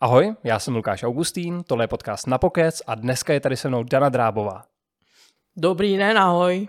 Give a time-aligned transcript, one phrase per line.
[0.00, 3.68] Ahoj, já jsem Lukáš Augustín, tohle je podcast na Pokec a dneska je tady se
[3.68, 4.64] mnou Dana Drábová.
[5.56, 6.68] Dobrý den, ahoj.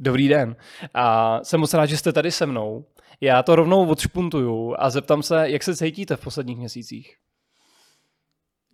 [0.00, 0.56] Dobrý den.
[0.94, 2.84] A jsem moc rád, že jste tady se mnou.
[3.20, 7.16] Já to rovnou odšpuntuju a zeptám se, jak se cítíte v posledních měsících?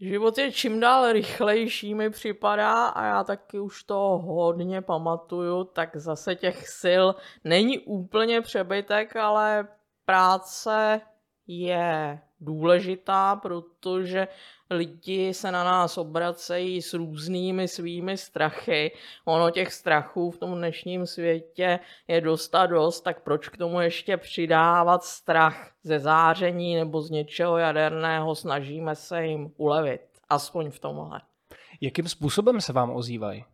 [0.00, 5.96] Život je čím dál rychlejší, mi připadá, a já taky už to hodně pamatuju, tak
[5.96, 7.04] zase těch sil
[7.44, 9.68] není úplně přebytek, ale
[10.04, 11.00] práce
[11.46, 14.28] je důležitá, protože
[14.70, 18.92] lidi se na nás obracejí s různými svými strachy.
[19.24, 23.80] Ono těch strachů v tom dnešním světě je dost a dost, tak proč k tomu
[23.80, 28.34] ještě přidávat strach ze záření nebo z něčeho jaderného?
[28.34, 31.20] Snažíme se jim ulevit, aspoň v tomhle.
[31.80, 33.44] Jakým způsobem se vám ozývají?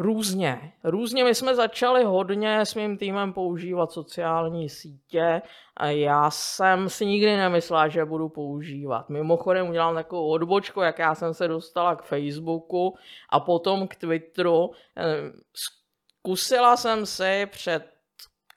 [0.00, 0.72] Různě.
[0.84, 5.42] Různě my jsme začali hodně s mým týmem používat sociální sítě
[5.76, 9.08] a já jsem si nikdy nemyslela, že budu používat.
[9.08, 12.94] Mimochodem udělám takovou odbočku, jak já jsem se dostala k Facebooku
[13.30, 14.70] a potom k Twitteru.
[15.54, 17.82] Zkusila jsem si před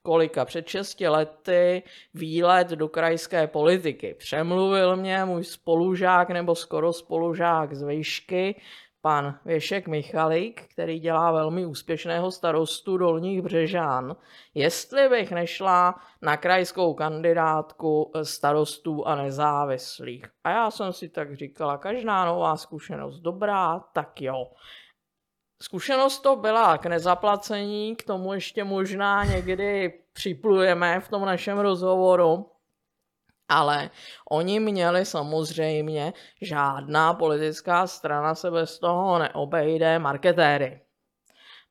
[0.04, 4.16] kolika, před 6 lety výlet do krajské politiky.
[4.18, 8.62] Přemluvil mě můj spolužák nebo skoro spolužák z výšky,
[9.06, 14.16] pan Věšek Michalík, který dělá velmi úspěšného starostu Dolních Břežán,
[14.54, 20.26] jestli bych nešla na krajskou kandidátku starostů a nezávislých.
[20.44, 24.52] A já jsem si tak říkala, každá nová zkušenost dobrá, tak jo.
[25.62, 32.53] Zkušenost to byla k nezaplacení, k tomu ještě možná někdy připlujeme v tom našem rozhovoru,
[33.54, 33.90] ale
[34.30, 40.80] oni měli samozřejmě, žádná politická strana se bez toho neobejde, marketéry.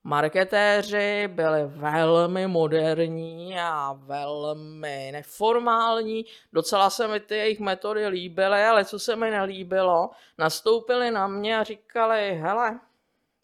[0.05, 6.24] Marketéři byli velmi moderní a velmi neformální.
[6.52, 11.58] Docela se mi ty jejich metody líbily, ale co se mi nelíbilo, nastoupili na mě
[11.58, 12.80] a říkali, hele,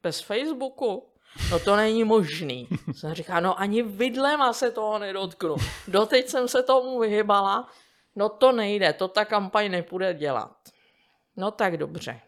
[0.02, 1.08] bez Facebooku,
[1.50, 2.68] no to není možný.
[2.92, 5.56] Jsem říkal, no ani vidlema se toho nedotknu.
[5.88, 7.68] Doteď jsem se tomu vyhybala,
[8.18, 10.56] No to nejde, to ta kampaň nepůjde dělat.
[11.36, 12.20] No tak dobře.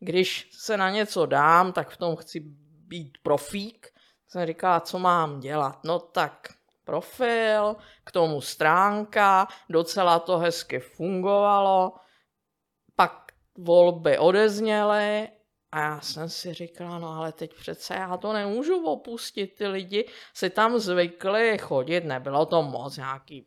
[0.00, 2.40] Když se na něco dám, tak v tom chci
[2.86, 3.88] být profík.
[4.28, 5.84] Jsem říkala, co mám dělat?
[5.84, 6.48] No tak
[6.84, 11.92] profil, k tomu stránka, docela to hezky fungovalo.
[12.96, 15.28] Pak volby odezněly
[15.72, 20.08] a já jsem si říkala, no ale teď přece já to nemůžu opustit, ty lidi
[20.34, 23.46] si tam zvykli chodit, nebylo to moc, nějaký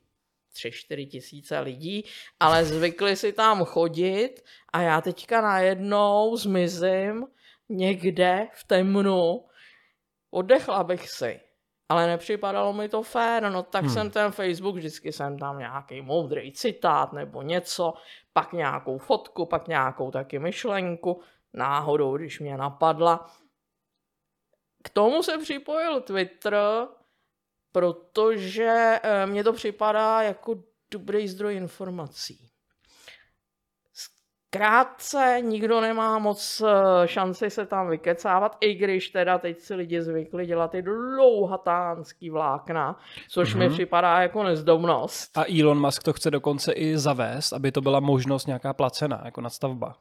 [0.65, 2.05] 3-4 tisíce lidí,
[2.39, 4.41] ale zvykli si tam chodit
[4.73, 7.27] a já teďka najednou zmizím
[7.69, 9.45] někde v temnu,
[10.31, 11.39] oddechla bych si.
[11.89, 13.93] Ale nepřipadalo mi to fér, no tak hmm.
[13.93, 17.93] jsem ten Facebook, vždycky jsem tam nějaký moudrý citát nebo něco,
[18.33, 21.21] pak nějakou fotku, pak nějakou taky myšlenku,
[21.53, 23.25] náhodou, když mě napadla.
[24.83, 26.57] K tomu se připojil Twitter,
[27.71, 30.55] protože eh, mně to připadá jako
[30.91, 32.49] dobrý zdroj informací.
[34.51, 40.01] Krátce nikdo nemá moc eh, šanci se tam vykecávat, i když teda teď si lidi
[40.01, 42.99] zvykli dělat ty dlouhatánský vlákna,
[43.29, 43.59] což mm-hmm.
[43.59, 43.73] mi mhm.
[43.73, 45.37] připadá jako nezdobnost.
[45.37, 49.41] A Elon Musk to chce dokonce i zavést, aby to byla možnost nějaká placená, jako
[49.41, 49.95] nadstavba.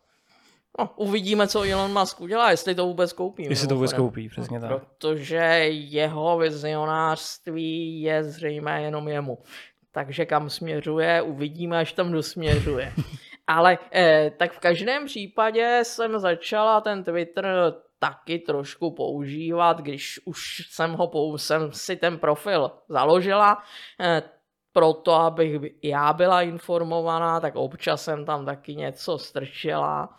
[0.79, 3.43] No, uvidíme, co Elon Musk udělá, jestli to vůbec koupí.
[3.43, 4.71] Jestli to vůbec koupí, přesně tak.
[4.71, 5.37] Protože
[5.71, 9.39] jeho vizionářství je zřejmé jenom jemu.
[9.93, 12.93] Takže kam směřuje, uvidíme, až tam dosměřuje.
[13.47, 20.69] Ale eh, tak v každém případě jsem začala ten Twitter taky trošku používat, když už
[20.71, 23.63] jsem, ho, jsem si ten profil založila,
[24.01, 24.23] eh,
[24.73, 30.19] proto, abych já byla informovaná, tak občas jsem tam taky něco strčila.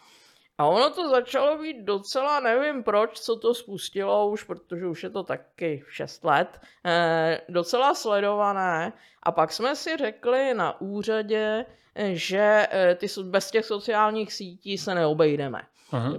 [0.59, 5.09] A ono to začalo být docela, nevím proč, co to spustilo už, protože už je
[5.09, 8.93] to taky 6 let, eh, docela sledované.
[9.23, 11.65] A pak jsme si řekli na úřadě,
[12.11, 15.61] že eh, ty, bez těch sociálních sítí se neobejdeme.
[15.91, 16.13] Aha.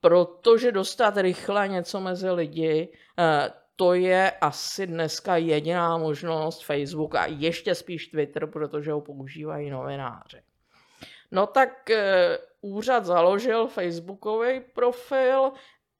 [0.00, 7.26] Protože dostat rychle něco mezi lidi, eh, to je asi dneska jediná možnost Facebook a
[7.26, 10.42] ještě spíš Twitter, protože ho používají novináři.
[11.30, 15.52] No tak e, úřad založil Facebookový profil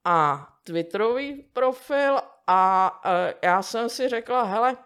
[0.03, 4.77] a Twitterový profil a e, já jsem si řekla, hele,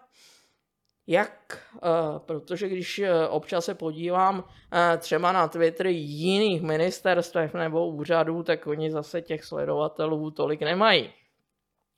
[1.06, 4.44] jak, e, protože když občas se podívám
[4.98, 11.12] třeba na Twitter jiných ministerstev nebo úřadů, tak oni zase těch sledovatelů tolik nemají.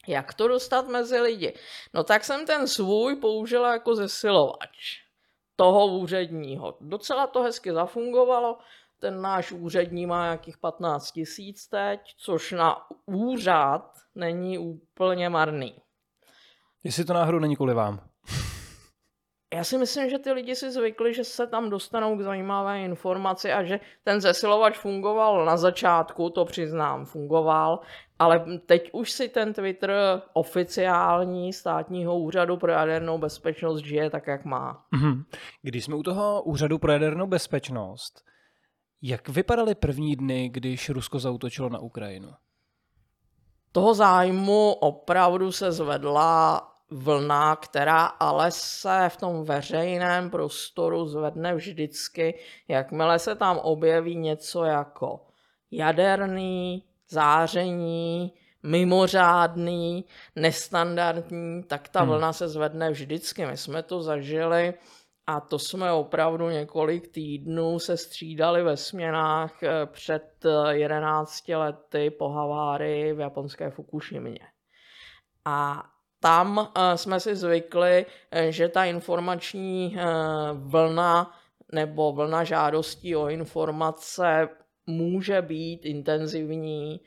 [0.06, 1.55] Jak to dostat mezi lidi?
[1.94, 5.04] No tak jsem ten svůj použila jako zesilovač
[5.56, 6.77] toho úředního.
[6.81, 8.59] Docela to hezky zafungovalo,
[8.99, 15.77] ten náš úřední má nějakých 15 tisíc teď, což na úřad není úplně marný.
[16.85, 18.01] Jestli to náhodou není kvůli vám.
[19.55, 23.53] Já si myslím, že ty lidi si zvykli, že se tam dostanou k zajímavé informaci
[23.53, 27.81] a že ten zesilovač fungoval na začátku, to přiznám, fungoval,
[28.19, 29.93] ale teď už si ten Twitter
[30.33, 34.85] oficiální státního úřadu pro jadernou bezpečnost žije tak, jak má.
[34.93, 35.25] Mhm.
[35.62, 38.25] Když jsme u toho úřadu pro jadernou bezpečnost,
[39.03, 42.31] jak vypadaly první dny, když Rusko zautočilo na Ukrajinu?
[43.73, 52.38] Toho zájmu opravdu se zvedla vlna, která ale se v tom veřejném prostoru zvedne vždycky,
[52.69, 55.20] jakmile se tam objeví něco jako
[55.70, 58.32] jaderný, záření,
[58.62, 60.05] mimořádný,
[60.37, 62.08] nestandardní, tak ta hmm.
[62.08, 63.46] vlna se zvedne vždycky.
[63.46, 64.75] My jsme to zažili
[65.26, 72.11] a to jsme opravdu několik týdnů se střídali ve směnách eh, před 11 eh, lety
[72.11, 74.41] po havárii v japonské Fukushimě.
[75.44, 75.82] A
[76.25, 78.06] tam uh, jsme si zvykli,
[78.49, 80.03] že ta informační uh,
[80.71, 81.37] vlna
[81.73, 84.49] nebo vlna žádostí o informace
[84.87, 87.00] může být intenzivní.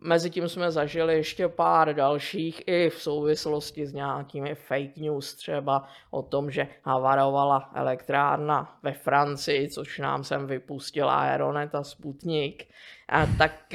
[0.00, 6.22] Mezitím jsme zažili ještě pár dalších i v souvislosti s nějakými fake news, třeba o
[6.22, 12.68] tom, že havarovala elektrárna ve Francii, což nám sem vypustila Aeronet a Sputnik.
[13.08, 13.74] A tak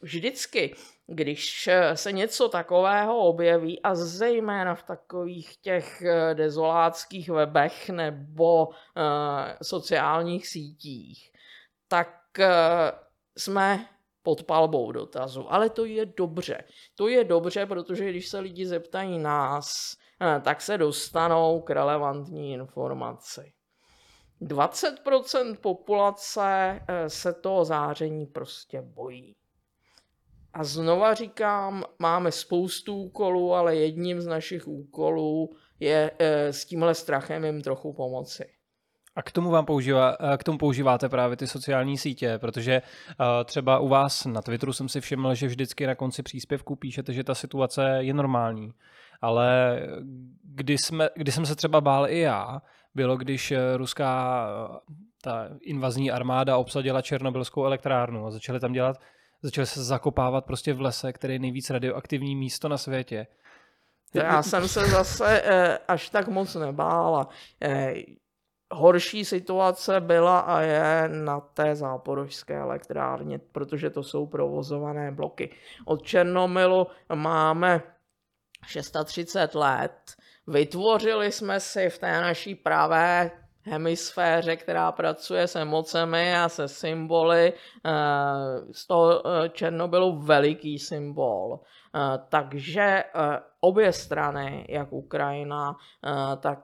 [0.00, 0.74] vždycky,
[1.06, 8.74] když se něco takového objeví a zejména v takových těch e, dezolátských webech nebo uh,
[9.62, 11.30] sociálních sítích,
[11.88, 12.22] tak
[13.38, 13.88] jsme
[14.22, 15.52] pod palbou dotazu.
[15.52, 16.64] Ale to je dobře.
[16.94, 19.96] To je dobře, protože když se lidi zeptají nás,
[20.42, 23.52] tak se dostanou k relevantní informaci.
[24.42, 29.36] 20% populace se toho záření prostě bojí.
[30.58, 35.50] A znova říkám, máme spoustu úkolů, ale jedním z našich úkolů
[35.80, 36.10] je
[36.50, 38.44] s tímhle strachem jim trochu pomoci.
[39.16, 42.82] A k tomu vám používá, k tomu používáte právě ty sociální sítě, protože
[43.44, 47.24] třeba u vás na Twitteru jsem si všiml, že vždycky na konci příspěvku píšete, že
[47.24, 48.72] ta situace je normální.
[49.20, 49.80] Ale
[50.42, 52.62] kdy, jsme, kdy jsem se třeba bál i já,
[52.94, 54.46] bylo, když ruská
[55.22, 58.96] ta invazní armáda obsadila černobylskou elektrárnu a začali tam dělat,
[59.46, 63.26] začali se zakopávat prostě v lese, který je nejvíc radioaktivní místo na světě.
[64.14, 67.28] Já jsem se zase eh, až tak moc nebála.
[67.62, 67.94] Eh,
[68.72, 75.54] horší situace byla a je na té záporožské elektrárně, protože to jsou provozované bloky.
[75.84, 77.82] Od Černomylu máme
[78.66, 80.14] 630 let.
[80.46, 83.30] Vytvořili jsme si v té naší pravé
[83.66, 87.92] hemisféře, která pracuje s emocemi a se symboly, eh,
[88.72, 91.60] z toho eh, Černobylu veliký symbol.
[91.94, 93.04] Eh, takže
[93.60, 95.76] obě strany, jak Ukrajina,
[96.40, 96.60] tak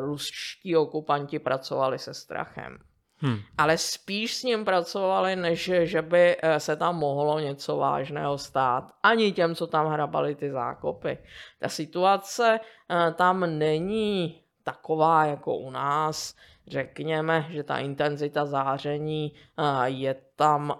[0.00, 2.78] ruští okupanti pracovali se strachem.
[3.18, 3.38] Hmm.
[3.58, 8.92] Ale spíš s ním pracovali, než že by se tam mohlo něco vážného stát.
[9.02, 11.18] Ani těm, co tam hrabali ty zákopy.
[11.58, 12.60] Ta situace
[13.16, 16.34] tam není taková jako u nás.
[16.66, 19.32] Řekněme, že ta intenzita záření
[19.84, 20.76] je tam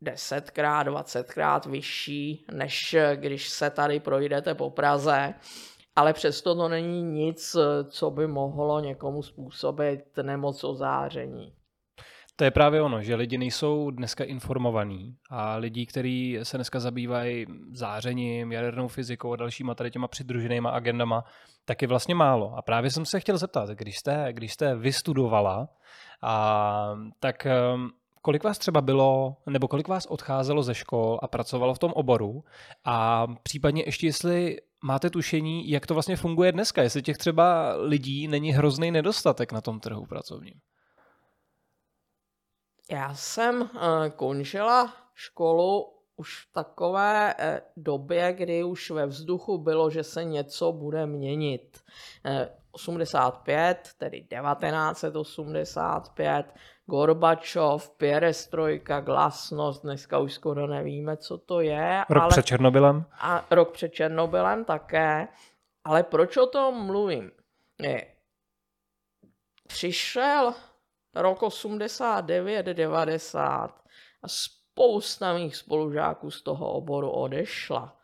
[0.00, 5.34] desetkrát, dvacetkrát vyšší, než když se tady projdete po Praze.
[5.96, 7.56] Ale přesto to není nic,
[7.88, 11.54] co by mohlo někomu způsobit nemoc o záření.
[12.36, 17.46] To je právě ono, že lidi nejsou dneska informovaní a lidi, kteří se dneska zabývají
[17.72, 21.24] zářením, jadernou fyzikou a dalšíma tady těma přidruženýma agendama,
[21.64, 22.54] tak je vlastně málo.
[22.56, 25.68] A právě jsem se chtěl zeptat, když jste, když jste vystudovala,
[26.22, 27.90] a, tak um,
[28.22, 32.44] kolik vás třeba bylo, nebo kolik vás odcházelo ze škol a pracovalo v tom oboru
[32.84, 38.28] a případně ještě jestli máte tušení, jak to vlastně funguje dneska, jestli těch třeba lidí
[38.28, 40.54] není hrozný nedostatek na tom trhu pracovním.
[42.90, 43.68] Já jsem uh,
[44.16, 47.44] končila školu už v takové uh,
[47.76, 51.84] době, kdy už ve vzduchu bylo, že se něco bude měnit.
[52.26, 52.32] Uh,
[52.74, 56.54] 85, tedy 1985,
[56.86, 62.04] Gorbačov, Pěrestrojka, glasnost, dneska už skoro nevíme, co to je.
[62.10, 63.04] Rok ale, před Černobylem?
[63.20, 65.28] A rok před Černobylem také.
[65.84, 67.30] Ale proč o tom mluvím?
[69.68, 70.54] Přišel
[71.14, 73.68] rok 89-90
[74.22, 77.96] a spousta mých spolužáků z toho oboru odešla.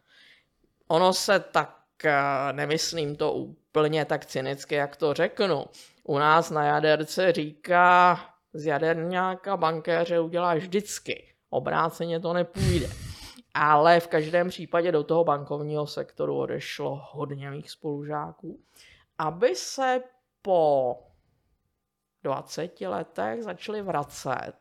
[0.89, 2.13] Ono se tak, eh,
[2.53, 5.65] nemyslím to úplně tak cynicky, jak to řeknu.
[6.05, 8.21] U nás na jaderce říká
[8.53, 11.35] z jaderňáka bankéře uděláš vždycky.
[11.51, 12.89] Obráceně to nepůjde.
[13.55, 18.61] Ale v každém případě do toho bankovního sektoru odešlo hodně mých spolužáků,
[19.19, 20.03] aby se
[20.43, 20.97] po
[22.23, 24.55] 20 letech začali vracet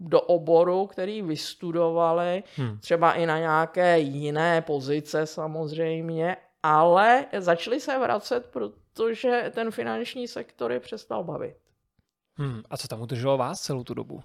[0.00, 2.78] do oboru, který vystudovali, hmm.
[2.78, 10.72] třeba i na nějaké jiné pozice samozřejmě, ale začali se vracet, protože ten finanční sektor
[10.72, 11.56] je přestal bavit.
[12.34, 12.62] Hmm.
[12.70, 14.22] A co tam udrželo vás celou tu dobu?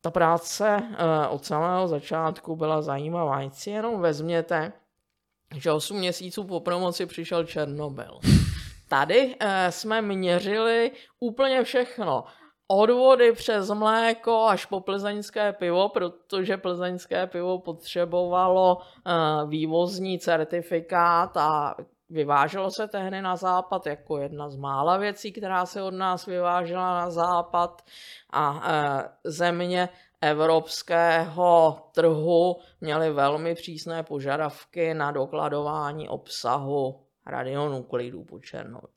[0.00, 3.42] Ta práce uh, od samého začátku byla zajímavá.
[3.42, 4.72] Nic si jenom vezměte,
[5.54, 8.20] že 8 měsíců po promoci přišel Černobyl.
[8.88, 12.24] Tady uh, jsme měřili úplně všechno.
[12.68, 21.74] Odvody přes mléko až po plzeňské pivo, protože plzeňské pivo potřebovalo uh, vývozní certifikát a
[22.10, 26.94] vyváželo se tehdy na západ jako jedna z mála věcí, která se od nás vyvážela
[26.94, 27.82] na západ.
[28.30, 28.60] A uh,
[29.24, 29.88] země
[30.20, 38.88] evropského trhu měly velmi přísné požadavky na dokladování obsahu radionuklidů po Černobyl.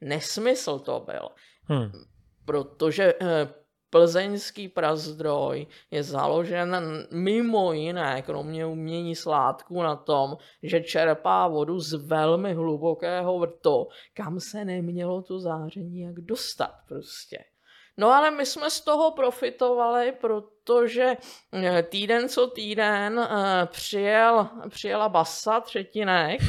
[0.00, 1.28] Nesmysl to byl.
[1.64, 1.90] Hmm
[2.44, 3.48] protože eh,
[3.90, 6.76] plzeňský prazdroj je založen
[7.10, 14.40] mimo jiné, kromě umění sládků, na tom, že čerpá vodu z velmi hlubokého vrtu, kam
[14.40, 17.44] se nemělo to záření jak dostat prostě.
[17.96, 21.16] No ale my jsme z toho profitovali, protože
[21.52, 26.40] eh, týden co týden eh, přijel, přijela basa třetinek,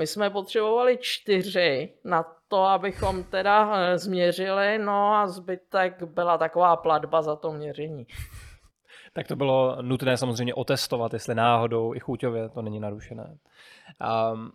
[0.00, 6.76] my jsme potřebovali čtyři na to, abychom teda eh, změřili, no a zbytek byla taková
[6.76, 8.06] platba za to měření.
[9.12, 13.38] Tak to bylo nutné samozřejmě otestovat, jestli náhodou i chuťově to není narušené.
[14.32, 14.52] Um,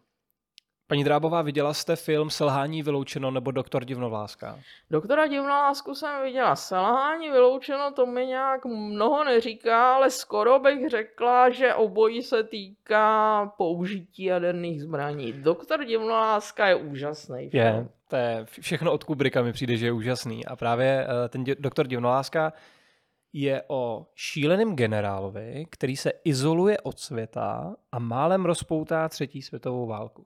[0.88, 4.60] Paní Drábová, viděla jste film Selhání vyloučeno nebo Doktor Divnovláska?
[4.90, 6.56] Doktora Divnovlásku jsem viděla.
[6.56, 13.46] Selhání vyloučeno to mi nějak mnoho neříká, ale skoro bych řekla, že obojí se týká
[13.58, 15.34] použití jaderných zbraní.
[15.34, 17.50] Doktor Divnoláska je úžasný.
[17.50, 17.64] Film.
[17.64, 20.46] Je, to je všechno od Kubrika mi přijde, že je úžasný.
[20.46, 22.54] A právě eh, ten Doktor Divnoláska
[23.34, 30.26] je o šíleném generálovi, který se izoluje od světa a málem rozpoutá třetí světovou válku.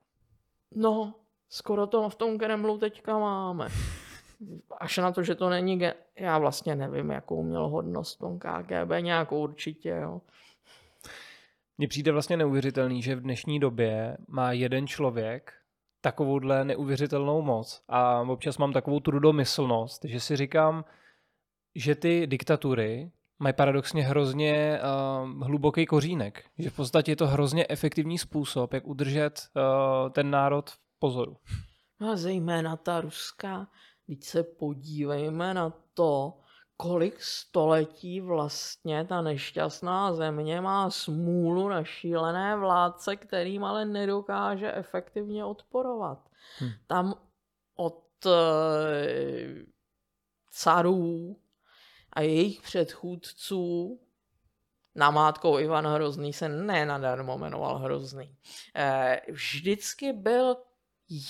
[0.75, 1.13] No,
[1.49, 3.67] skoro to v tom Kremlu teďka máme.
[4.77, 5.79] Až na to, že to není...
[5.79, 10.21] Ge- Já vlastně nevím, jakou měl hodnost tom KGB, nějakou určitě, jo.
[11.77, 15.53] Mně přijde vlastně neuvěřitelný, že v dnešní době má jeden člověk
[16.01, 17.81] takovouhle neuvěřitelnou moc.
[17.87, 20.85] A občas mám takovou trudomyslnost, že si říkám,
[21.75, 26.43] že ty diktatury mají paradoxně hrozně uh, hluboký kořínek.
[26.57, 31.37] Že v podstatě je to hrozně efektivní způsob, jak udržet uh, ten národ v pozoru.
[31.99, 33.67] No a zejména ta ruská.
[34.07, 36.39] Teď se podívejme na to,
[36.77, 45.45] kolik století vlastně ta nešťastná země má smůlu na šílené vládce, kterým ale nedokáže efektivně
[45.45, 46.29] odporovat.
[46.59, 46.71] Hmm.
[46.87, 47.13] Tam
[47.75, 48.31] od uh,
[50.51, 51.35] carů
[52.19, 53.99] a jejich předchůdců
[54.95, 58.37] namátkou Ivan Hrozný se nenadarmo jmenoval Hrozný.
[58.75, 60.55] Eh, vždycky byl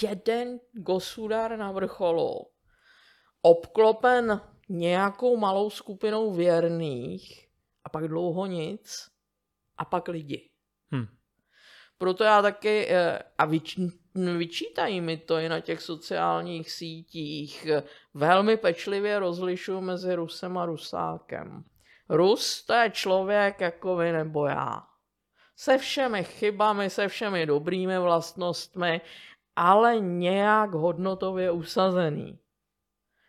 [0.02, 2.48] jeden gosudar na vrcholu,
[3.42, 7.48] obklopen nějakou malou skupinou věrných
[7.84, 9.10] a pak dlouho nic
[9.78, 10.50] a pak lidi.
[10.92, 11.08] Hmm.
[11.98, 13.46] Proto já taky, eh, a
[14.38, 17.68] vyčítají mi to i na těch sociálních sítích,
[18.14, 21.64] velmi pečlivě rozlišuju mezi Rusem a Rusákem.
[22.10, 24.84] Rus to je člověk jako vy nebo já.
[25.56, 29.02] Se všemi chybami, se všemi dobrými vlastnostmi,
[29.56, 32.40] ale nějak hodnotově usazený.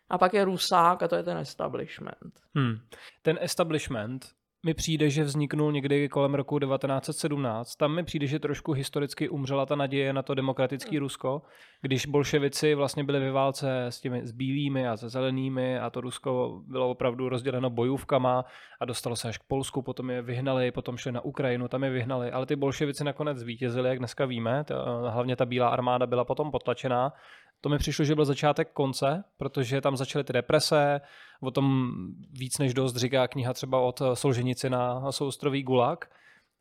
[0.08, 2.40] A pak je Rusák a to je ten establishment.
[2.54, 2.74] Hmm.
[3.22, 4.26] Ten establishment
[4.66, 7.76] mi přijde, že vzniknul někdy kolem roku 1917.
[7.76, 11.00] Tam mi přijde, že trošku historicky umřela ta naděje na to demokratický hmm.
[11.00, 11.42] Rusko,
[11.82, 16.00] když bolševici vlastně byli ve válce s těmi s bílými a se zelenými a to
[16.00, 18.44] Rusko bylo opravdu rozděleno bojůvkama
[18.80, 21.90] a dostalo se až k Polsku, potom je vyhnali, potom šli na Ukrajinu, tam je
[21.90, 26.24] vyhnali, ale ty bolševici nakonec zvítězili, jak dneska víme, ta, hlavně ta bílá armáda byla
[26.24, 27.12] potom potlačená
[27.60, 31.00] to mi přišlo, že byl začátek konce, protože tam začaly ty deprese,
[31.42, 31.92] o tom
[32.32, 36.10] víc než dost říká kniha třeba od Solženici na soustroví Gulag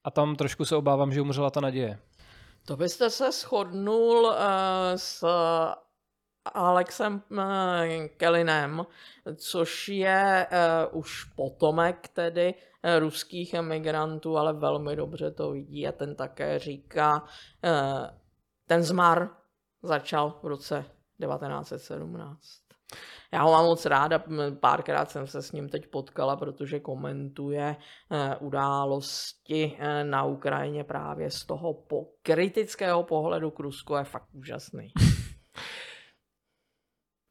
[0.04, 2.00] a tam trošku se obávám, že umřela ta naděje.
[2.66, 4.36] To byste se shodnul uh,
[4.96, 5.26] s
[6.54, 7.40] Alexem uh,
[8.18, 8.86] Kellinem,
[9.36, 10.48] což je
[10.92, 16.60] uh, už potomek tedy uh, ruských emigrantů, ale velmi dobře to vidí a ten také
[16.60, 18.08] říká, uh,
[18.68, 19.39] ten zmar
[19.84, 20.86] začal v roce
[21.22, 22.40] 1917.
[23.32, 24.24] Já ho mám moc ráda,
[24.60, 27.76] párkrát jsem se s ním teď potkala, protože komentuje
[28.12, 34.28] eh, události eh, na Ukrajině právě z toho po kritického pohledu k Rusku je fakt
[34.34, 34.92] úžasný.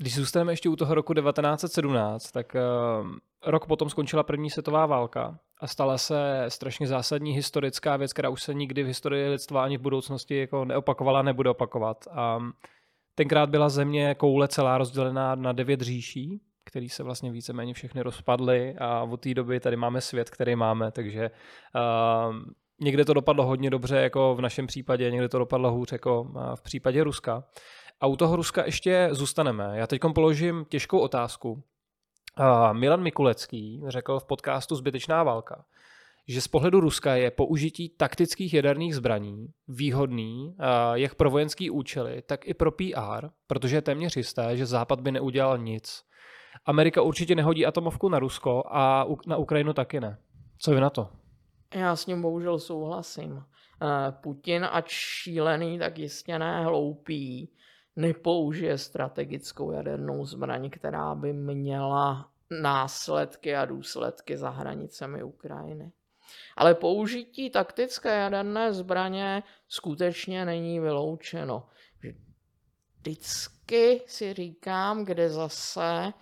[0.00, 2.56] Když zůstaneme ještě u toho roku 1917, tak
[3.00, 3.08] uh,
[3.46, 8.42] rok potom skončila první světová válka a stala se strašně zásadní historická věc, která už
[8.42, 12.04] se nikdy v historii lidstva ani v budoucnosti jako neopakovala, nebude opakovat.
[12.10, 12.38] A
[13.14, 18.74] tenkrát byla země koule celá rozdělená na devět říší, který se vlastně víceméně všechny rozpadly
[18.78, 21.30] a od té doby tady máme svět, který máme, takže
[22.30, 22.36] uh,
[22.80, 26.62] někde to dopadlo hodně dobře, jako v našem případě, někde to dopadlo hůř, jako v
[26.62, 27.44] případě Ruska.
[28.00, 29.72] A u toho Ruska ještě zůstaneme.
[29.74, 31.62] Já teď položím těžkou otázku.
[32.72, 35.64] Milan Mikulecký řekl v podcastu Zbytečná válka,
[36.28, 40.56] že z pohledu Ruska je použití taktických jaderných zbraní výhodný
[40.94, 45.12] jak pro vojenský účely, tak i pro PR, protože je téměř jisté, že Západ by
[45.12, 46.02] neudělal nic.
[46.66, 50.18] Amerika určitě nehodí atomovku na Rusko a na Ukrajinu taky ne.
[50.58, 51.08] Co vy na to?
[51.74, 53.42] Já s ním bohužel souhlasím.
[53.82, 57.50] Eh, Putin, ať šílený, tak jistě ne hloupý,
[57.98, 65.92] nepoužije strategickou jadernou zbraň, která by měla následky a důsledky za hranicemi Ukrajiny.
[66.56, 71.66] Ale použití taktické jaderné zbraně skutečně není vyloučeno.
[73.00, 76.12] Vždycky si říkám, kde zase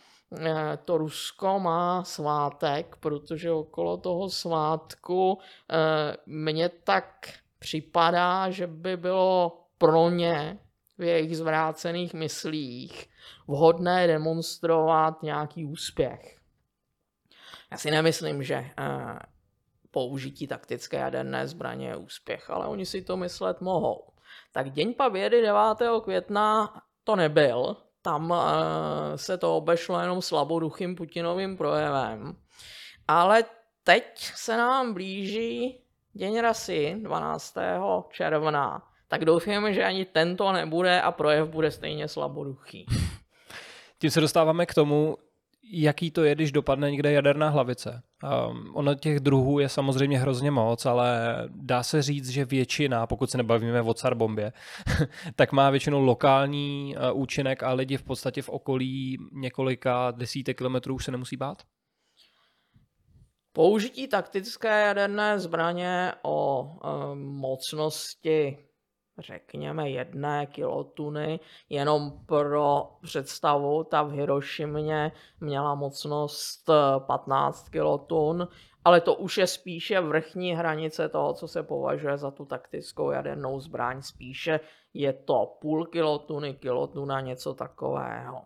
[0.40, 5.38] eh, to Rusko má svátek, protože okolo toho svátku
[5.70, 7.28] eh, mně tak
[7.58, 10.58] připadá, že by bylo pro ně
[10.98, 13.08] v jejich zvrácených myslích
[13.48, 16.36] vhodné demonstrovat nějaký úspěch.
[17.70, 19.18] Já si nemyslím, že uh,
[19.90, 24.04] použití taktické jaderné zbraně je úspěch, ale oni si to myslet mohou.
[24.52, 25.60] Tak Deň Pabědy 9.
[26.04, 28.36] května to nebyl, tam uh,
[29.16, 32.36] se to obešlo jenom slaboduchým Putinovým projevem.
[33.08, 33.44] Ale
[33.84, 35.80] teď se nám blíží
[36.14, 37.54] Deň rasy 12.
[38.10, 42.86] června tak doufáme, že ani tento nebude a projev bude stejně slaboduchý.
[43.98, 45.16] Tím se dostáváme k tomu,
[45.72, 48.02] jaký to je, když dopadne někde jaderná hlavice.
[48.50, 53.30] Um, ono těch druhů je samozřejmě hrozně moc, ale dá se říct, že většina, pokud
[53.30, 54.52] se nebavíme o car bombě,
[55.36, 60.94] tak má většinou lokální uh, účinek a lidi v podstatě v okolí několika desítek kilometrů
[60.94, 61.62] už se nemusí bát?
[63.52, 68.58] Použití taktické jaderné zbraně o um, mocnosti
[69.18, 71.40] řekněme, jedné kilotuny.
[71.68, 78.48] Jenom pro představu, ta v Hirošimě měla mocnost 15 kilotun,
[78.84, 83.60] ale to už je spíše vrchní hranice toho, co se považuje za tu taktickou jadernou
[83.60, 84.02] zbraň.
[84.02, 84.60] Spíše
[84.94, 88.42] je to půl kilotuny, kilotuna, něco takového.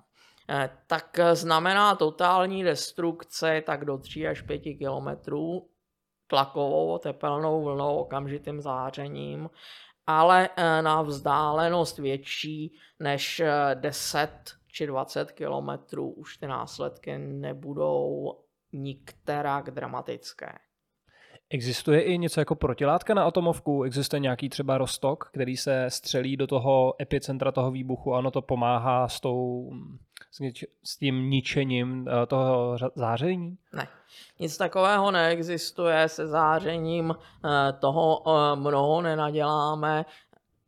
[0.49, 5.69] Eh, tak znamená totální destrukce tak do 3 až 5 kilometrů
[6.27, 9.51] tlakovou tepelnou vlnou, okamžitým zářením
[10.11, 13.43] ale eh, na vzdálenost větší než
[13.75, 14.31] 10 eh,
[14.73, 18.33] či 20 kilometrů už ty následky nebudou
[18.73, 20.53] nikterak dramatické.
[21.51, 23.83] Existuje i něco jako protilátka na atomovku?
[23.83, 28.43] Existuje nějaký třeba rostok, který se střelí do toho epicentra toho výbuchu a ono to
[28.43, 29.71] pomáhá s, tou,
[30.85, 33.59] s tím ničením eh, toho záření?
[33.73, 33.89] Ne.
[34.39, 40.05] Nic takového neexistuje, se zářením eh, toho eh, mnoho nenaděláme,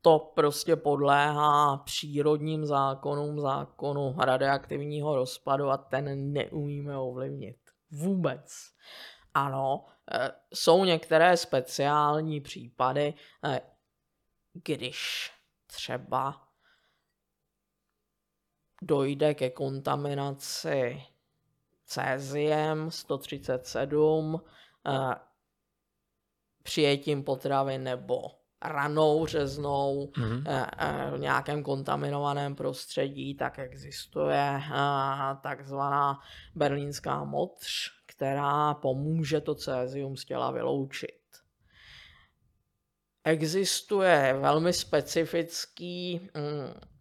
[0.03, 7.57] to prostě podléhá přírodním zákonům, zákonu radioaktivního rozpadu a ten neumíme ovlivnit.
[7.91, 8.53] Vůbec.
[9.35, 9.85] Ano,
[10.55, 13.15] jsou některé speciální případy,
[14.53, 15.31] když
[15.67, 16.43] třeba
[18.83, 21.03] dojde ke kontaminaci
[21.87, 24.41] céziem 137,
[24.87, 25.15] eh,
[26.63, 30.45] přijetím potravy nebo ranou řeznou mm-hmm.
[31.15, 34.63] v nějakém kontaminovaném prostředí, tak existuje
[35.43, 36.21] takzvaná
[36.55, 41.23] berlínská motř, která pomůže to cézium z těla vyloučit.
[43.25, 46.92] Existuje velmi specifický, mm,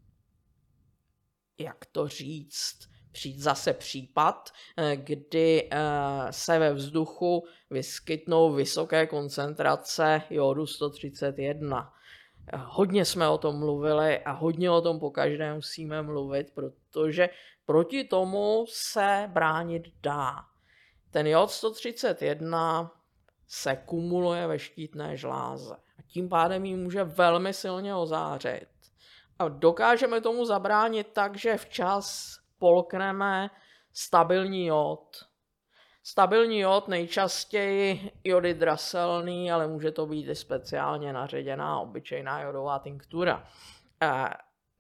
[1.62, 2.92] jak to říct,
[3.38, 5.78] zase případ, eh, kdy eh,
[6.30, 11.94] se ve vzduchu vyskytnou vysoké koncentrace jodu 131.
[12.54, 17.30] Hodně jsme o tom mluvili a hodně o tom po každé musíme mluvit, protože
[17.66, 20.36] proti tomu se bránit dá.
[21.12, 22.92] Ten jod 131
[23.48, 28.68] se kumuluje ve štítné žláze a tím pádem ji může velmi silně ozářit.
[29.42, 33.50] A dokážeme tomu zabránit tak, že včas spolkneme
[33.94, 35.26] stabilní jód.
[36.04, 43.48] Stabilní jód nejčastěji jody draselný, ale může to být i speciálně naředěná obyčejná jodová tinktura.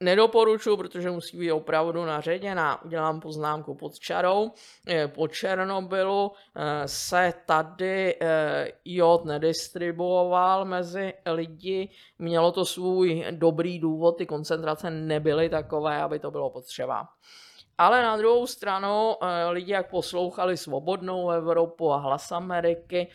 [0.01, 2.85] Eh, nedoporučuji, protože musí být opravdu naředěná.
[2.85, 4.51] Udělám poznámku pod čarou.
[4.87, 8.19] Eh, po Černobylu eh, se tady
[8.85, 11.89] jod nedistribuoval mezi lidi.
[12.19, 17.07] Mělo to svůj dobrý důvod, ty koncentrace nebyly takové, aby to bylo potřeba.
[17.77, 19.15] Ale na druhou stranu
[19.49, 23.07] lidi, jak poslouchali Svobodnou Evropu a Hlas Ameriky,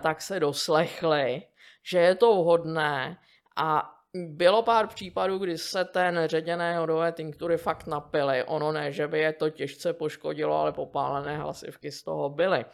[0.00, 1.42] tak se doslechli,
[1.82, 3.18] že je to vhodné
[3.56, 8.44] a bylo pár případů, kdy se ten ředěné jodové tinktury fakt napily.
[8.44, 12.64] Ono ne, že by je to těžce poškodilo, ale popálené hlasivky z toho byly.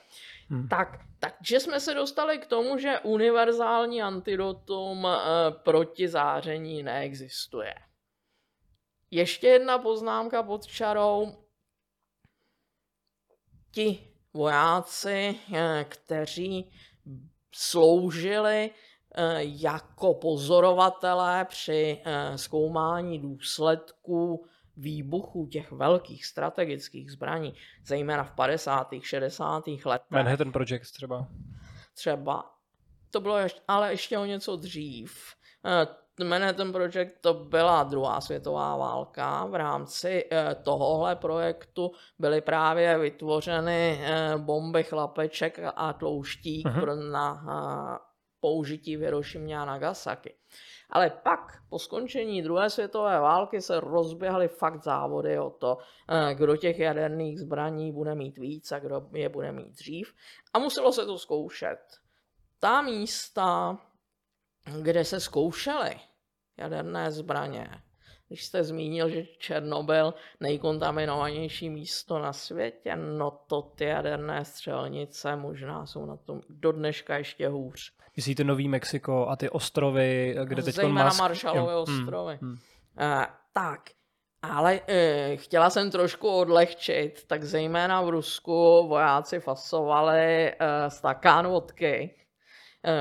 [0.49, 0.69] Hmm.
[0.69, 5.19] Tak, takže jsme se dostali k tomu, že univerzální antidotum e,
[5.51, 7.75] proti záření neexistuje.
[9.11, 11.33] Ještě jedna poznámka pod čarou.
[13.71, 16.73] Ti vojáci, e, kteří
[17.55, 18.86] sloužili Eh,
[19.39, 28.89] jako pozorovatelé při eh, zkoumání důsledků výbuchů těch velkých strategických zbraní, zejména v 50.
[29.03, 29.65] 60.
[29.85, 30.11] letech.
[30.11, 31.27] Manhattan Project třeba.
[31.95, 32.45] Třeba.
[33.11, 35.35] To bylo ještě, ale ještě o něco dřív.
[35.65, 35.87] Eh,
[36.25, 39.45] Manhattan Project to byla druhá světová válka.
[39.45, 40.29] V rámci
[40.63, 44.01] tohohle projektu byly právě vytvořeny
[44.37, 47.11] bomby chlapeček a tlouštík uh-huh.
[47.11, 47.43] na
[48.47, 50.35] použití v Hirošimě a Nagasaki.
[50.91, 55.79] Ale pak po skončení druhé světové války se rozběhly fakt závody o to,
[56.09, 60.15] eh, kdo těch jaderných zbraní bude mít víc a kdo je bude mít dřív.
[60.55, 61.79] A muselo se to zkoušet.
[62.61, 63.79] Ta místa,
[64.83, 66.01] kde se zkoušely
[66.57, 67.69] jaderné zbraně,
[68.29, 75.87] když jste zmínil, že Černobyl nejkontaminovanější místo na světě, no to ty jaderné střelnice možná
[75.87, 77.93] jsou na tom do dneška ještě hůř.
[78.17, 81.21] Myslíte Nový Mexiko a ty ostrovy, kde teď Zejména Musk...
[81.21, 82.39] Marshallové hmm, ostrovy.
[82.43, 82.59] Hmm, hmm.
[83.19, 83.81] Uh, tak,
[84.43, 92.15] ale uh, chtěla jsem trošku odlehčit, tak zejména v Rusku vojáci fasovali uh, stakán vodky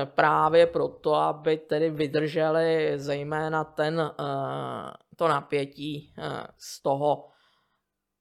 [0.04, 6.24] právě proto, aby tedy vydrželi zejména ten, uh, to napětí uh,
[6.58, 7.28] z toho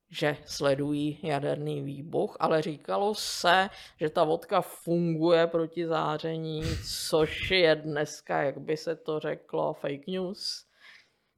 [0.10, 6.63] že sledují jaderný výbuch, ale říkalo se, že ta vodka funguje proti záření,
[7.10, 10.65] což je dneska, jak by se to řeklo, fake news.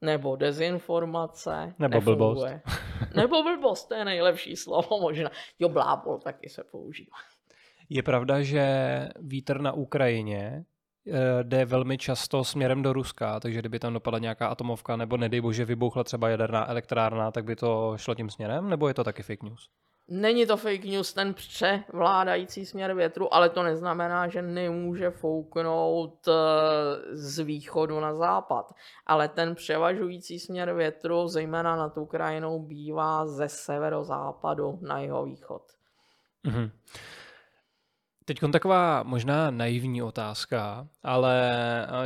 [0.00, 1.74] Nebo dezinformace.
[1.78, 2.16] Nebo nefunguje.
[2.16, 3.14] blbost.
[3.16, 5.30] Nebo blbost, to je nejlepší slovo možná.
[5.58, 7.16] Jo, blábol taky se používá.
[7.88, 8.64] Je pravda, že
[9.20, 10.64] vítr na Ukrajině
[11.12, 15.40] Eh, jde velmi často směrem do Ruska, takže kdyby tam dopadla nějaká atomovka nebo nedej
[15.40, 19.22] bože vybuchla třeba jaderná elektrárna, tak by to šlo tím směrem, nebo je to taky
[19.22, 19.68] fake news?
[20.10, 26.32] Není to fake news, ten převládající směr větru, ale to neznamená, že nemůže fouknout eh,
[27.16, 28.72] z východu na západ.
[29.06, 35.62] Ale ten převažující směr větru, zejména nad Ukrajinou, bývá ze severozápadu na jeho východ.
[36.46, 36.70] Mm-hmm.
[38.28, 41.56] Teď taková možná naivní otázka, ale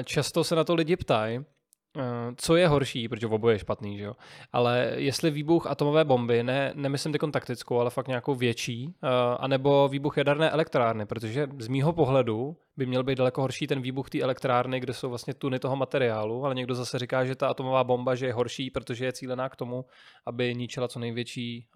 [0.01, 2.03] eh, často se na to lidi ptají, eh,
[2.37, 4.17] co je horší, protože oboje je špatný, že jo?
[4.53, 9.09] Ale jestli výbuch atomové bomby, ne, nemyslím teď taktickou, ale fakt nějakou větší, eh,
[9.39, 14.11] anebo výbuch jaderné elektrárny, protože z mýho pohledu by měl být daleko horší ten výbuch
[14.11, 17.85] té elektrárny, kde jsou vlastně tuny toho materiálu, ale někdo zase říká, že ta atomová
[17.85, 19.85] bomba že je horší, protože je cílená k tomu,
[20.27, 21.67] aby ničila co největší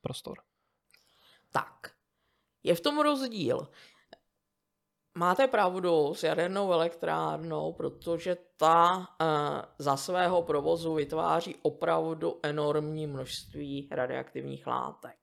[0.00, 0.38] prostor.
[1.52, 1.91] Tak,
[2.62, 3.68] je v tom rozdíl.
[5.18, 9.06] Máte pravdu s jadernou elektrárnou, protože ta uh,
[9.78, 15.16] za svého provozu vytváří opravdu enormní množství radioaktivních látek.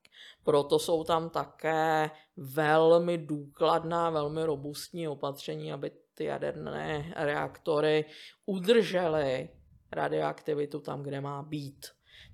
[0.44, 8.04] Proto jsou tam také velmi důkladná, velmi robustní opatření, aby ty jaderné reaktory
[8.46, 9.48] udržely
[9.92, 11.86] radioaktivitu tam, kde má být.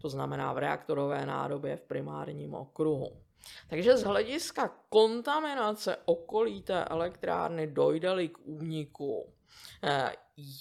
[0.02, 3.25] To znamená v reaktorové nádobě v primárním okruhu.
[3.68, 9.32] Takže z hlediska kontaminace okolí té elektrárny dojde k úniku,
[9.82, 10.12] eh,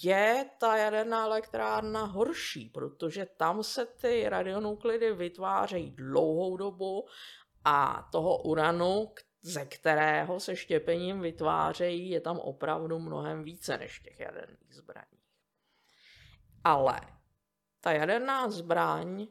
[0.02, 7.06] je ta jaderná elektrárna horší, protože tam se ty radionuklidy vytvářejí dlouhou dobu
[7.64, 14.20] a toho uranu, ze kterého se štěpením vytvářejí, je tam opravdu mnohem více než těch
[14.20, 15.18] jaderných zbraní.
[16.64, 17.00] Ale
[17.80, 19.26] ta jaderná zbraň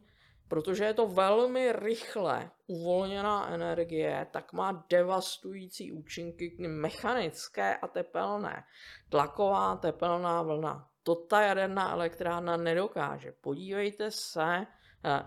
[0.47, 8.63] protože je to velmi rychle uvolněná energie, tak má devastující účinky mechanické a tepelné.
[9.09, 10.89] Tlaková tepelná vlna.
[11.03, 13.33] To ta jaderná elektrárna nedokáže.
[13.41, 14.67] Podívejte se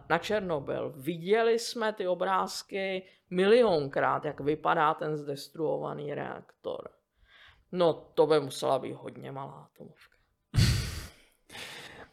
[0.09, 0.93] na Černobyl.
[0.97, 6.89] Viděli jsme ty obrázky milionkrát, jak vypadá ten zdestruovaný reaktor.
[7.73, 10.18] No, to by musela být hodně malá atomovka.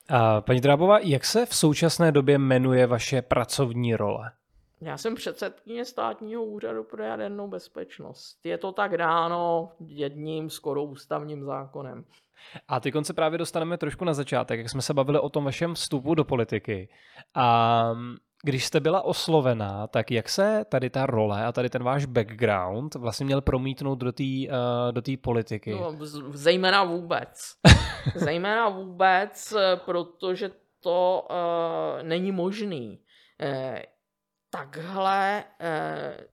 [0.10, 4.32] A paní Drábová, jak se v současné době jmenuje vaše pracovní role?
[4.82, 8.38] Já jsem předsedkyně státního úřadu pro jadernou bezpečnost.
[8.44, 12.06] Je to tak dáno jedním skoro ústavním zákonem.
[12.68, 15.74] A ty konce právě dostaneme trošku na začátek, jak jsme se bavili o tom vašem
[15.74, 16.90] vstupu do politiky.
[17.36, 17.96] A
[18.46, 22.96] když jste byla oslovená, tak jak se tady ta role a tady ten váš background
[22.96, 25.72] vlastně měl promítnout do té uh, do politiky?
[25.72, 25.98] No,
[26.34, 27.42] zejména vůbec.
[28.16, 29.54] zejména vůbec,
[29.86, 33.00] protože to uh, není možný.
[33.44, 33.80] Uh,
[34.50, 36.26] takhle uh,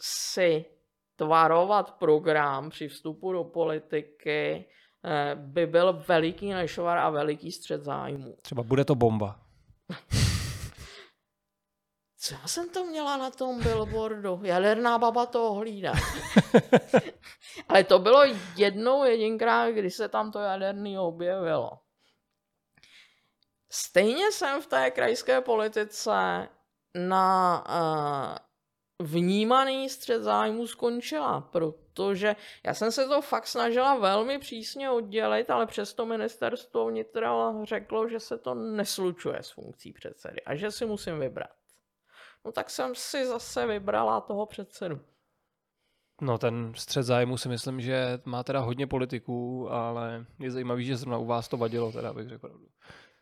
[0.00, 0.64] si
[1.16, 4.64] tvarovat program při vstupu do politiky
[5.34, 8.36] by byl veliký nešvar a veliký střed zájmu.
[8.42, 9.40] Třeba bude to bomba.
[12.24, 14.40] Co já jsem to měla na tom billboardu?
[14.42, 15.92] Jaderná baba to hlídá.
[17.68, 18.22] Ale to bylo
[18.56, 21.70] jednou jedinkrát, kdy se tam to jaderný objevilo.
[23.70, 26.48] Stejně jsem v té krajské politice
[26.94, 34.90] na uh, vnímaný střed zájmu skončila, protože já jsem se to fakt snažila velmi přísně
[34.90, 40.70] oddělit, ale přesto ministerstvo vnitra řeklo, že se to neslučuje s funkcí předsedy a že
[40.70, 41.61] si musím vybrat.
[42.44, 45.00] No tak jsem si zase vybrala toho předsedu.
[46.20, 50.96] No ten střed zájmu si myslím, že má teda hodně politiků, ale je zajímavý, že
[50.96, 52.66] zrovna u vás to vadilo, teda bych řekl pravdu.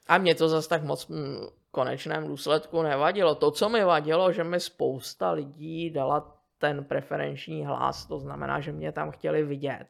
[0.08, 3.34] A mě to zase tak moc v konečném důsledku nevadilo.
[3.34, 8.72] To, co mi vadilo, že mi spousta lidí dala ten preferenční hlas, to znamená, že
[8.72, 9.86] mě tam chtěli vidět.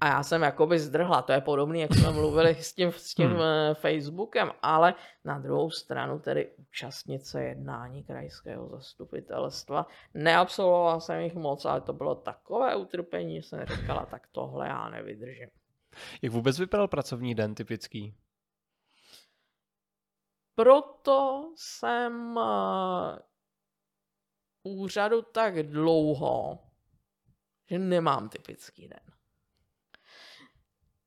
[0.00, 3.30] A já jsem jakoby zdrhla, to je podobné, jak jsme mluvili s tím, s tím
[3.30, 3.40] hmm.
[3.40, 9.86] Eh, Facebookem, ale na druhou stranu tedy účastnit se jednání krajského zastupitelstva.
[10.14, 14.88] Neabsolvoval jsem jich moc, ale to bylo takové utrpení, že jsem říkala, tak tohle já
[14.88, 15.48] nevydržím.
[16.22, 18.14] Jak vůbec vypadal pracovní den typický?
[20.54, 23.18] Proto jsem uh,
[24.62, 26.58] úřadu tak dlouho,
[27.70, 29.09] že nemám typický den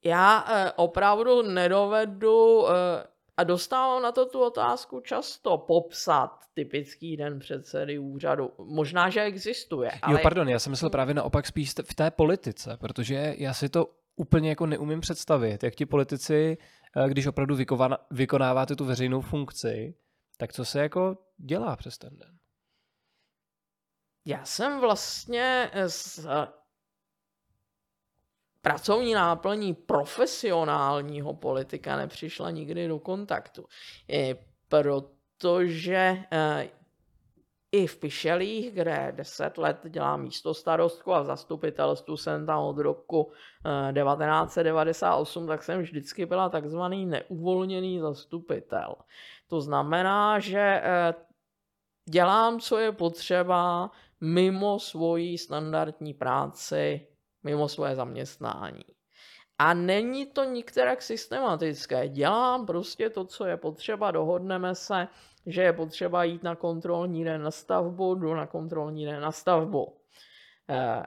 [0.04, 2.74] já eh, opravdu nedovedu eh,
[3.38, 8.52] a dostávám na to tu otázku často popsat typický den předsedy úřadu.
[8.58, 9.92] Možná, že existuje.
[10.02, 10.14] Ale...
[10.14, 13.90] Jo, pardon, já jsem myslel právě naopak spíš v té politice, protože já si to
[14.16, 16.58] úplně jako neumím představit, jak ti politici,
[16.96, 17.58] eh, když opravdu
[18.12, 19.96] vykonáváte tu veřejnou funkci,
[20.38, 22.38] tak co se jako dělá přes ten den?
[24.26, 26.28] Já jsem vlastně s
[28.64, 33.66] pracovní náplní profesionálního politika nepřišla nikdy do kontaktu.
[34.68, 36.70] Protože eh,
[37.72, 43.32] i v Pišelích, kde 10 let dělám místo starostku a zastupitelstvu jsem tam od roku
[43.94, 48.96] 1998, eh, tak jsem vždycky byla takzvaný neuvolněný zastupitel.
[49.48, 51.14] To znamená, že eh,
[52.10, 57.08] dělám, co je potřeba mimo svoji standardní práci
[57.44, 58.84] mimo svoje zaměstnání.
[59.58, 62.10] A není to nikterak systematické.
[62.10, 65.08] Dělám prostě to, co je potřeba, dohodneme se,
[65.46, 69.98] že je potřeba jít na kontrolní den na stavbu, jdu na kontrolní den na stavbu.
[70.70, 71.04] E,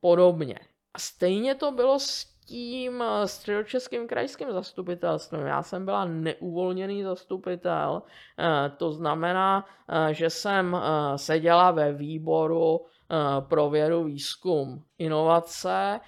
[0.00, 0.58] podobně.
[0.94, 5.46] A stejně to bylo s tím eh, středočeským krajským zastupitelstvem.
[5.46, 8.02] Já jsem byla neuvolněný zastupitel,
[8.38, 10.76] e, to znamená, e, že jsem
[11.16, 12.97] seděla ve výboru Eh,
[13.40, 16.00] pro vědu, výzkum, inovace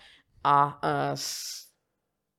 [0.44, 1.14] a eh,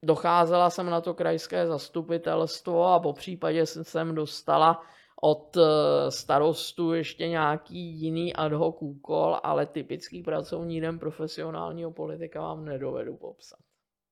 [0.05, 4.81] docházela jsem na to krajské zastupitelstvo a po případě jsem dostala
[5.21, 12.41] od eh, starostu ještě nějaký jiný ad hoc úkol, ale typický pracovní den profesionálního politika
[12.41, 13.59] vám nedovedu popsat.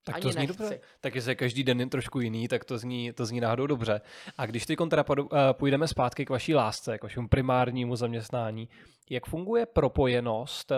[0.09, 0.57] Tak Ani to zní nechci.
[0.57, 0.79] dobře.
[1.01, 4.01] Tak jestli je každý den jen trošku jiný, tak to zní, to zní náhodou dobře.
[4.37, 5.05] A když teď teda
[5.53, 8.69] půjdeme zpátky k vaší lásce, k vašemu primárnímu zaměstnání,
[9.09, 10.75] jak funguje propojenost eh,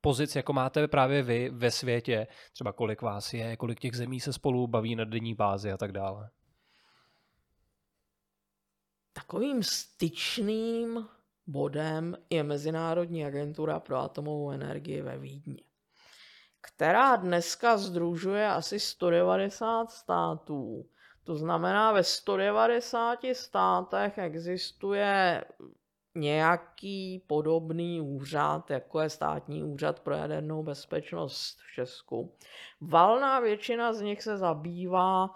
[0.00, 4.32] pozic, jako máte právě vy ve světě, třeba kolik vás je, kolik těch zemí se
[4.32, 6.30] spolu baví na denní bázi a tak dále?
[9.12, 11.06] Takovým styčným
[11.46, 15.71] bodem je Mezinárodní agentura pro atomovou energii ve Vídni
[16.62, 20.86] která dneska združuje asi 190 států.
[21.24, 25.44] To znamená, ve 190 státech existuje
[26.14, 32.36] nějaký podobný úřad, jako je státní úřad pro jadernou bezpečnost v Česku.
[32.80, 35.30] Valná většina z nich se zabývá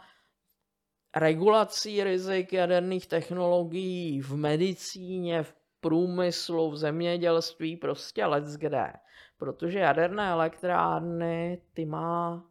[1.16, 8.92] regulací rizik jaderných technologií v medicíně, v průmyslu, v zemědělství, prostě let kde.
[9.38, 12.44] Protože jaderné elektrárny, ty má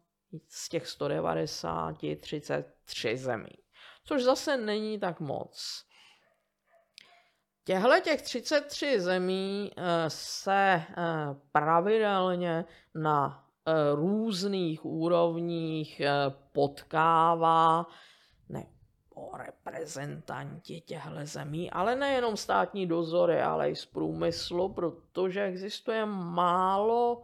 [0.48, 3.58] z těch 190 33 zemí.
[4.04, 5.86] Což zase není tak moc.
[7.64, 10.84] Těhle těch 33 zemí eh, se eh,
[11.52, 16.02] pravidelně na eh, různých úrovních
[16.52, 17.86] potkává
[19.16, 27.22] o reprezentanti těchto zemí, ale nejenom státní dozory, ale i z průmyslu, protože existuje málo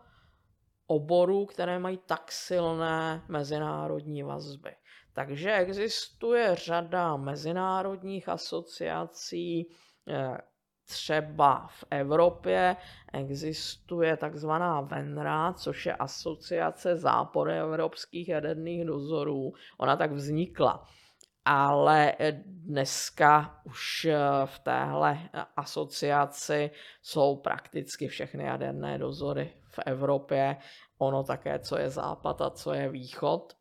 [0.86, 4.74] oborů, které mají tak silné mezinárodní vazby.
[5.12, 9.70] Takže existuje řada mezinárodních asociací,
[10.08, 10.38] eh,
[10.84, 12.76] třeba v Evropě
[13.12, 16.96] existuje takzvaná VENRA, což je asociace
[17.58, 19.52] evropských jaderných dozorů.
[19.78, 20.88] Ona tak vznikla.
[21.44, 26.70] Ale dneska už eh, v téhle asociaci
[27.02, 30.56] jsou prakticky všechny jaderné dozory v Evropě.
[30.98, 33.56] Ono také, co je západ a co je východ.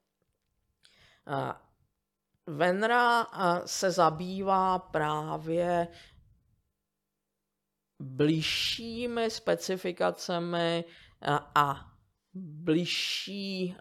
[2.48, 3.28] Venra
[3.65, 5.88] se zabývá právě
[8.00, 10.86] bližšími specifikacemi
[11.56, 11.91] a
[12.34, 13.78] bližšími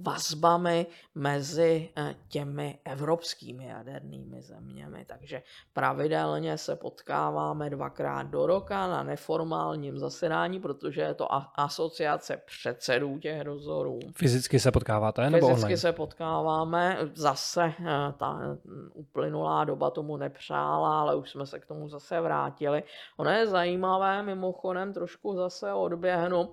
[0.00, 5.04] vazbami mezi eh, těmi evropskými jadernými zeměmi.
[5.04, 11.28] Takže pravidelně se potkáváme dvakrát do roka na neformálním zasedání, protože je to
[11.60, 13.98] asociace předsedů těch dozorů.
[14.16, 15.76] Fyzicky se potkáváte nebo Fyzicky online?
[15.76, 16.98] se potkáváme.
[17.14, 18.58] Zase eh, ta
[18.94, 22.82] uplynulá doba tomu nepřála, ale už jsme se k tomu zase vrátili.
[23.16, 26.48] Ono je zajímavé, mimochodem trošku zase odběhnu,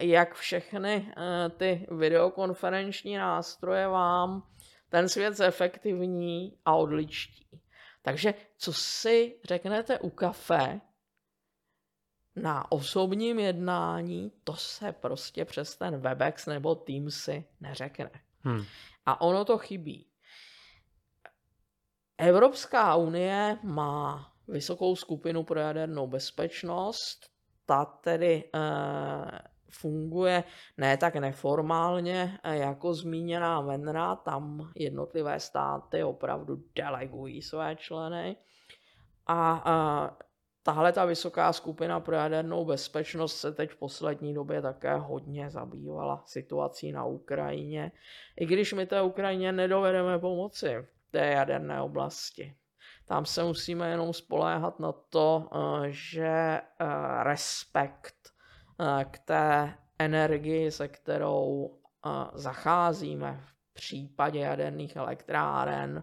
[0.00, 4.48] jak všechny eh, ty videokonferenční nástroje vám
[4.88, 7.60] ten svět zefektivní a odličtí.
[8.02, 10.80] Takže co si řeknete u kafe
[12.36, 18.10] na osobním jednání, to se prostě přes ten Webex nebo Teamsy neřekne.
[18.40, 18.64] Hmm.
[19.06, 20.10] A ono to chybí.
[22.18, 27.30] Evropská unie má vysokou skupinu pro jadernou bezpečnost,
[27.66, 30.44] ta tedy eh, funguje
[30.78, 38.36] ne tak neformálně jako zmíněná Venra, tam jednotlivé státy opravdu delegují své členy.
[39.26, 40.16] A, a
[40.62, 46.22] tahle ta vysoká skupina pro jadernou bezpečnost se teď v poslední době také hodně zabývala
[46.26, 47.92] situací na Ukrajině,
[48.40, 52.56] i když my té Ukrajině nedovedeme pomoci v té jaderné oblasti.
[53.06, 55.48] Tam se musíme jenom spoléhat na to,
[55.90, 56.60] že
[57.22, 58.33] respekt Eh,
[59.10, 61.70] k té energii, se kterou
[62.06, 66.02] eh, zacházíme v případě jaderných elektráren,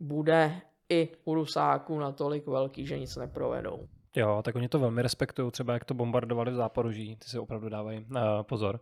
[0.00, 3.88] bude i u Rusáků natolik velký, že nic neprovedou.
[4.16, 7.68] Jo, tak oni to velmi respektují, třeba jak to bombardovali v Záporoží, ty si opravdu
[7.68, 8.80] dávají uh, pozor.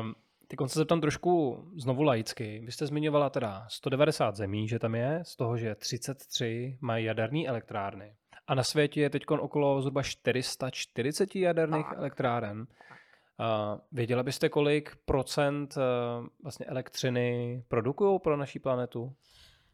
[0.00, 0.14] Um,
[0.48, 2.62] Teď se zeptám trošku znovu laicky.
[2.64, 7.46] Vy jste zmiňovala teda 190 zemí, že tam je, z toho, že 33 mají jaderné
[7.46, 8.14] elektrárny.
[8.46, 11.98] A na světě je teď okolo zhruba 440 jaderných tak.
[11.98, 12.58] elektráren.
[12.60, 19.12] Uh, věděla byste, kolik procent uh, vlastně elektřiny produkují pro naší planetu?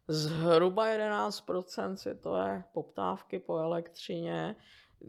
[0.09, 4.57] Zhruba 11% světové poptávky po elektřině,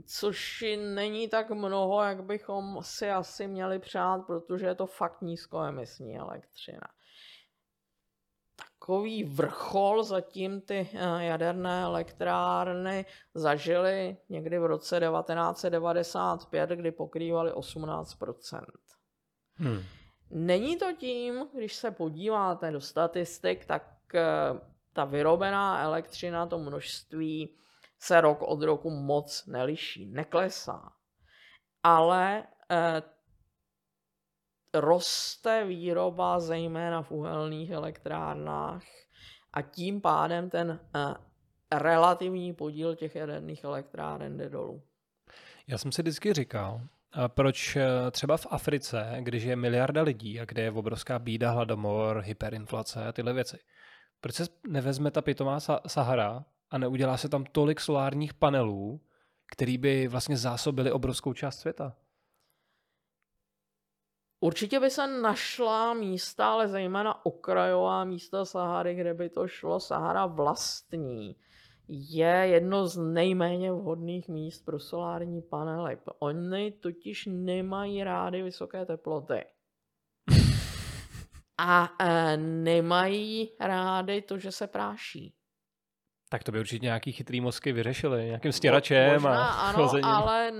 [0.06, 6.17] což není tak mnoho, jak bychom si asi měli přát, protože je to fakt nízkoemisní
[6.17, 6.88] elektřina
[8.80, 18.18] takový vrchol zatím ty eh, jaderné elektrárny zažily někdy v roce 1995, kdy pokrývaly 18
[19.56, 19.84] hmm.
[20.32, 23.84] Není to tím, když se podíváte do statistik, tak
[24.15, 24.24] eh,
[24.94, 27.56] ta vyrobená elektřina, to množství
[28.00, 30.89] se rok od roku moc neliší, neklesá.
[31.84, 33.01] Ale eh,
[34.74, 38.84] roste výroba zejména v uhelných elektrárnách
[39.53, 41.13] a tím pádem ten uh,
[41.72, 44.82] relativní podíl těch jaderných elektráren jde dolů.
[45.67, 46.82] Já jsem si vždycky říkal,
[47.28, 52.22] proč eh, třeba v Africe, když je miliarda lidí a kde je obrovská bída, hladomor,
[52.26, 53.59] hyperinflace a tyhle věci,
[54.22, 59.01] proč se nevezme ta pitomá Sahara a neudělá se tam tolik solárních panelů,
[59.51, 61.95] který by vlastně zásobili obrovskou část světa?
[64.42, 69.80] Určitě by se našla místa, ale zejména okrajová místa Sahary, kde by to šlo.
[69.80, 71.36] Sahara vlastní
[71.88, 75.98] je jedno z nejméně vhodných míst pro solární panely.
[76.20, 79.46] Oni totiž nemají rády vysoké teploty.
[81.58, 85.39] a e, nemají rády to, že se práší.
[86.30, 90.05] Tak to by určitě nějaký chytrý mozky vyřešili, nějakým stěračem Možná a ano, chlazením.
[90.05, 90.53] ale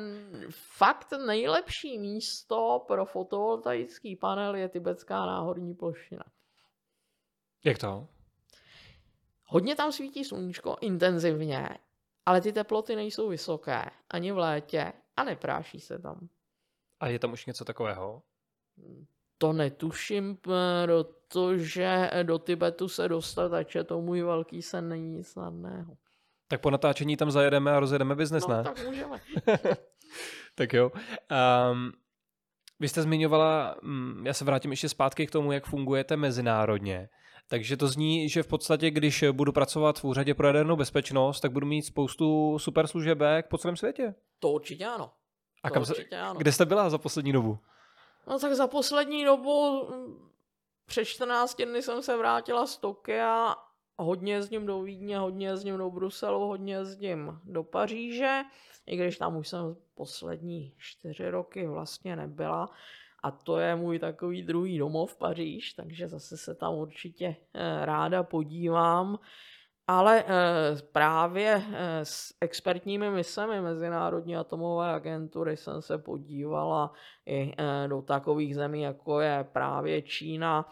[0.50, 6.24] fakt nejlepší místo pro fotovoltaický panel je tibetská náhorní plošina.
[7.64, 8.08] Jak to?
[9.46, 11.70] Hodně tam svítí sluníčko intenzivně,
[12.26, 16.30] ale ty teploty nejsou vysoké ani v létě a nepráší se tam.
[17.00, 18.22] A je tam už něco takového?
[19.42, 25.98] To netuším, protože do Tibetu se dostat, takže to můj velký sen není nic snadného.
[26.48, 28.64] Tak po natáčení tam zajedeme a rozjedeme biznes, No, ne?
[28.64, 29.22] tak můžeme.
[30.56, 30.92] tak jo.
[31.72, 31.92] Um,
[32.80, 37.10] vy jste zmiňovala, mm, já se vrátím ještě zpátky k tomu, jak fungujete mezinárodně.
[37.48, 41.52] Takže to zní, že v podstatě, když budu pracovat v úřadě pro jadernou bezpečnost, tak
[41.52, 44.16] budu mít spoustu super služebek po celém světě.
[44.40, 45.12] To určitě ano.
[45.64, 46.38] A To kam se, určitě ano.
[46.38, 47.60] kde jste byla za poslední dobu?
[48.28, 50.30] No tak za poslední dobu, mm,
[50.86, 53.56] před 14 dny jsem se vrátila z Tokia,
[53.98, 58.42] hodně jezdím do Vídně, hodně jezdím do Bruselu, hodně jezdím do Paříže,
[58.86, 62.70] i když tam už jsem poslední čtyři roky vlastně nebyla.
[63.24, 68.24] A to je můj takový druhý domov Paříž, takže zase se tam určitě eh, ráda
[68.24, 69.20] podívám.
[69.90, 70.26] Ale eh,
[70.92, 76.94] právě eh, s expertními misemi Mezinárodní atomové agentury jsem se podívala
[77.26, 80.70] i eh, do takových zemí, jako je právě Čína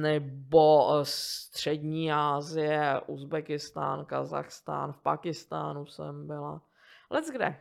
[0.00, 6.62] nebo Střední Asie, Uzbekistán, Kazachstán, v Pakistánu jsem byla.
[7.10, 7.56] Let's kde.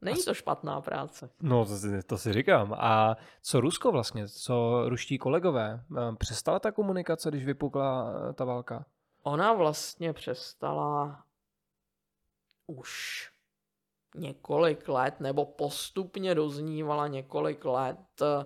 [0.00, 1.30] Není to špatná práce.
[1.42, 2.74] No, to si, to si říkám.
[2.78, 4.28] A co Rusko vlastně?
[4.28, 5.84] Co ruští kolegové?
[6.18, 8.84] Přestala ta komunikace, když vypukla ta válka?
[9.26, 11.24] Ona vlastně přestala
[12.66, 13.30] už
[14.14, 18.44] několik let, nebo postupně doznívala několik let eh,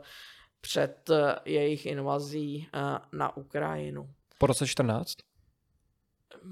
[0.61, 2.81] před eh, jejich invazí eh,
[3.13, 4.11] na Ukrajinu.
[4.39, 5.15] Po roce 14?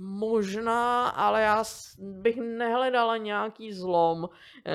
[0.01, 1.65] Možná, ale já
[1.99, 4.29] bych nehledala nějaký zlom.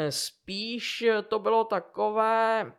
[0.09, 2.71] Spíš to bylo takové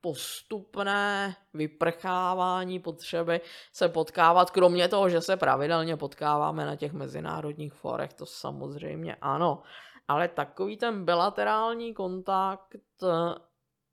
[0.00, 3.40] postupné vyprchávání potřeby
[3.72, 9.62] se potkávat, kromě toho, že se pravidelně potkáváme na těch mezinárodních forech, to samozřejmě ano.
[10.08, 12.76] Ale takový ten bilaterální kontakt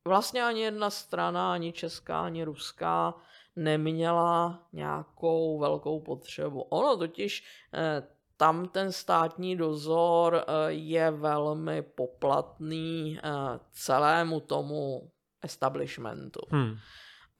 [0.08, 3.14] vlastně ani jedna strana, ani česká, ani ruská,
[3.56, 6.62] neměla nějakou velkou potřebu.
[6.62, 7.44] Ono totiž
[7.74, 13.30] eh, tam ten státní dozor eh, je velmi poplatný eh,
[13.72, 15.12] celému tomu
[15.44, 16.40] establishmentu.
[16.50, 16.78] Hmm.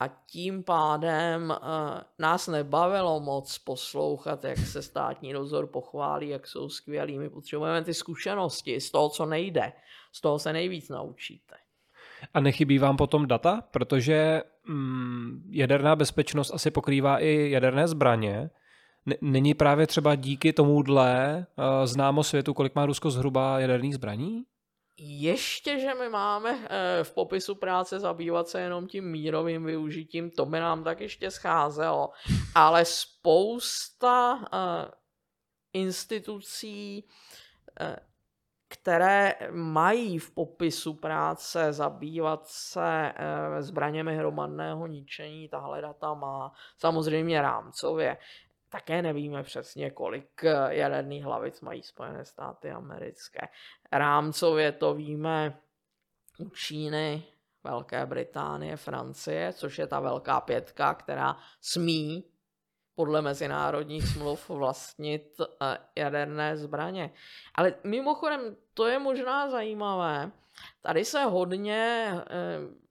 [0.00, 6.68] A tím pádem uh, nás nebavilo moc poslouchat, jak se státní dozor pochválí, jak jsou
[6.68, 7.18] skvělí.
[7.18, 9.72] My potřebujeme ty zkušenosti z toho, co nejde.
[10.12, 11.54] Z toho se nejvíc naučíte.
[12.34, 13.62] A nechybí vám potom data?
[13.70, 18.50] Protože mm, jaderná bezpečnost asi pokrývá i jaderné zbraně.
[19.06, 24.44] N- Není právě třeba díky tomuhle uh, známo světu, kolik má Rusko zhruba jaderných zbraní?
[25.00, 30.46] Ještě, že my máme eh, v popisu práce zabývat se jenom tím mírovým využitím, to
[30.46, 32.10] by nám tak ještě scházelo.
[32.54, 34.90] Ale spousta eh,
[35.72, 37.04] institucí,
[37.80, 37.96] eh,
[38.68, 43.12] které mají v popisu práce zabývat se
[43.60, 48.16] zbraněmi hromadného ničení, tahle data má samozřejmě rámcově.
[48.68, 53.48] Také nevíme přesně, kolik eh, jaderných hlavic mají Spojené státy americké.
[53.92, 55.58] Rámcově to víme
[56.38, 57.22] u Číny,
[57.64, 62.24] Velké Británie, Francie, což je ta velká pětka, která smí
[62.94, 67.10] podle mezinárodních smluv vlastnit eh, jaderné zbraně.
[67.54, 70.30] Ale mimochodem, to je možná zajímavé.
[70.82, 72.24] Tady se hodně eh,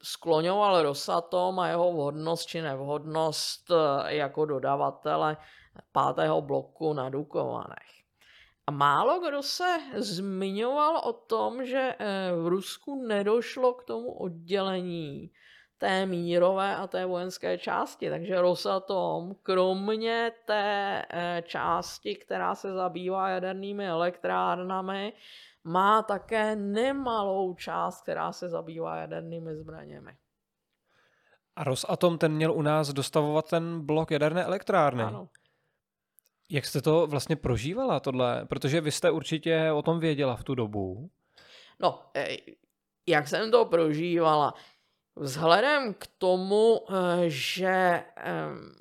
[0.03, 3.71] skloňoval Rosatom a jeho vhodnost či nevhodnost
[4.07, 5.37] jako dodavatele
[5.91, 7.97] pátého bloku na Dukovanech.
[8.67, 15.31] A málo kdo se zmiňoval o tom, že eh, v Rusku nedošlo k tomu oddělení
[15.77, 18.09] té mírové a té vojenské části.
[18.09, 25.13] Takže Rosatom, kromě té eh, části, která se zabývá jadernými elektrárnami,
[25.63, 30.11] má také nemalou část, která se zabývá jadernými zbraněmi.
[31.55, 35.03] A Rosatom ten měl u nás dostavovat ten blok jaderné elektrárny.
[35.03, 35.29] Ano.
[36.49, 38.45] Jak jste to vlastně prožívala tohle?
[38.45, 41.09] Protože vy jste určitě o tom věděla v tu dobu.
[41.79, 42.37] No, eh,
[43.07, 44.53] jak jsem to prožívala?
[45.15, 48.75] Vzhledem k tomu, eh, že em,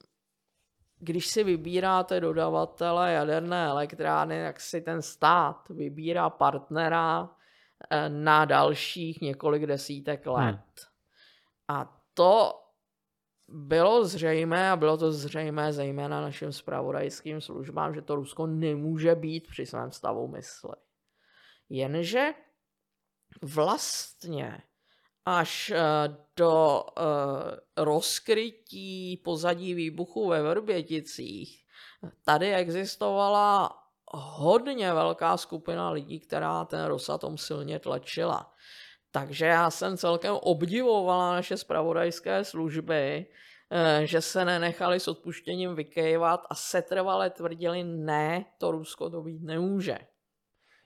[0.98, 7.30] když si vybíráte dodavatele jaderné elektrárny, tak si ten stát vybírá partnera
[8.08, 10.86] na dalších několik desítek let.
[11.68, 12.65] A to
[13.48, 19.46] bylo zřejmé, a bylo to zřejmé zejména našim spravodajským službám, že to Rusko nemůže být
[19.48, 20.76] při svém stavu mysli.
[21.68, 22.34] Jenže
[23.42, 24.62] vlastně
[25.24, 25.80] až eh,
[26.36, 31.64] do uh, rozkrytí pozadí výbuchu ve Vrběticích
[32.24, 33.70] tady existovala
[34.14, 38.54] hodně velká skupina lidí, která ten Rosatom silně tlačila.
[39.16, 43.26] Takže já jsem celkem obdivovala naše spravodajské služby,
[43.70, 49.42] eh, že se nenechali s odpuštěním vykejvat a setrvale tvrdili, ne, to Rusko to být
[49.42, 49.98] nemůže.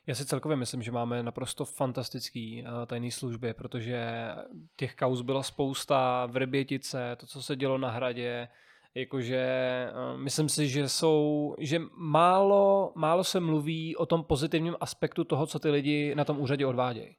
[0.07, 4.31] Já si celkově myslím, že máme naprosto fantastický uh, tajný služby, protože
[4.77, 8.49] těch kauz byla spousta, v Rbětice, to, co se dělo na hradě,
[8.95, 9.45] jakože
[9.93, 15.47] uh, myslím si, že jsou, že málo, málo se mluví o tom pozitivním aspektu toho,
[15.47, 17.17] co ty lidi na tom úřadě odvádějí.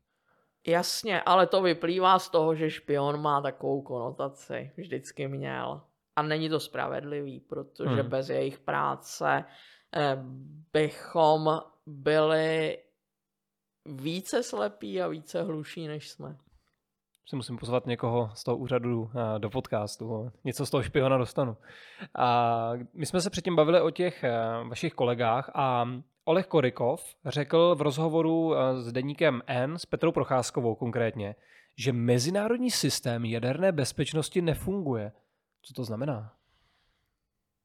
[0.67, 4.71] Jasně, ale to vyplývá z toho, že špion má takovou konotaci.
[4.77, 5.81] Vždycky měl.
[6.15, 8.09] A není to spravedlivý, protože hmm.
[8.09, 9.45] bez jejich práce
[9.95, 10.17] eh,
[10.73, 12.77] bychom byli
[13.85, 16.37] více slepí a více hluší, než jsme.
[17.25, 20.31] Si musím pozvat někoho z toho úřadu eh, do podcastu.
[20.43, 21.57] Něco z toho špiona dostanu.
[22.15, 24.39] A my jsme se předtím bavili o těch eh,
[24.69, 25.85] vašich kolegách a
[26.25, 31.35] Oleh Korykov řekl v rozhovoru eh, s deníkem N s Petrou Procházkovou konkrétně,
[31.77, 35.11] že mezinárodní systém jaderné bezpečnosti nefunguje.
[35.61, 36.33] Co to znamená?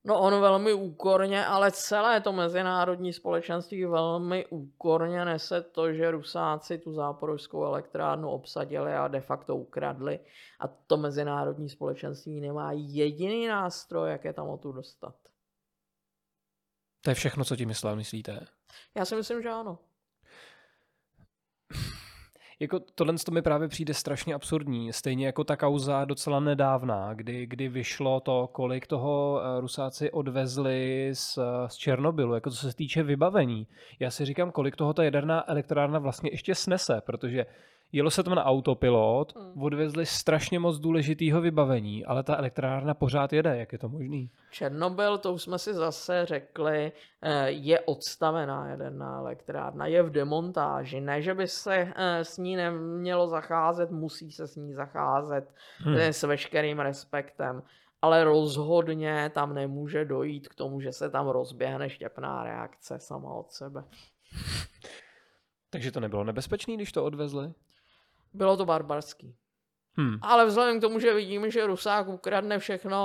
[0.05, 6.79] No on velmi úkorně, ale celé to mezinárodní společenství velmi úkorně nese to, že Rusáci
[6.79, 10.21] tu záporožskou elektrárnu obsadili a de facto ukradli
[10.61, 15.15] a to mezinárodní společenství nemá jediný nástroj, jak je tam o tu dostat.
[17.07, 18.47] To je všechno, co ti myslel, myslíte?
[18.95, 19.79] Já si myslím, že ano.
[22.61, 24.93] Jako tohle to mi právě přijde strašně absurdní.
[24.93, 31.11] Stejně jako ta kauza docela nedávná, kdy, kdy vyšlo to, kolik toho eh, Rusáci odvezli
[31.13, 33.67] z, z Černobylu, jako co se týče vybavení.
[34.01, 37.47] Já si říkám, kolik toho ta jaderná elektrárna vlastně ještě snese, protože
[37.93, 39.63] jelo se tam na autopilot, hmm.
[39.63, 44.31] odvezli strašně moc důležitého vybavení, ale ta elektrárna pořád jede, jak je to možný?
[44.51, 51.01] Černobyl, to už jsme si zase řekli, eh, je odstavená jaderná elektrárna, je v demontáži.
[51.01, 55.97] Ne, že by se eh, s ní nemělo zacházet, musí se s ní zacházet hmm.
[55.97, 57.63] s veškerým respektem
[58.03, 63.53] ale rozhodně tam nemůže dojít k tomu, že se tam rozběhne štěpná reakce sama od
[63.53, 63.85] sebe.
[65.71, 67.53] Takže to nebylo nebezpečné, když to odvezli?
[68.37, 69.37] Bylo to barbarský.
[69.97, 70.19] Hmm.
[70.23, 72.99] Ale vzhledem k tomu, že vidíme, že Rusák ukradne všechno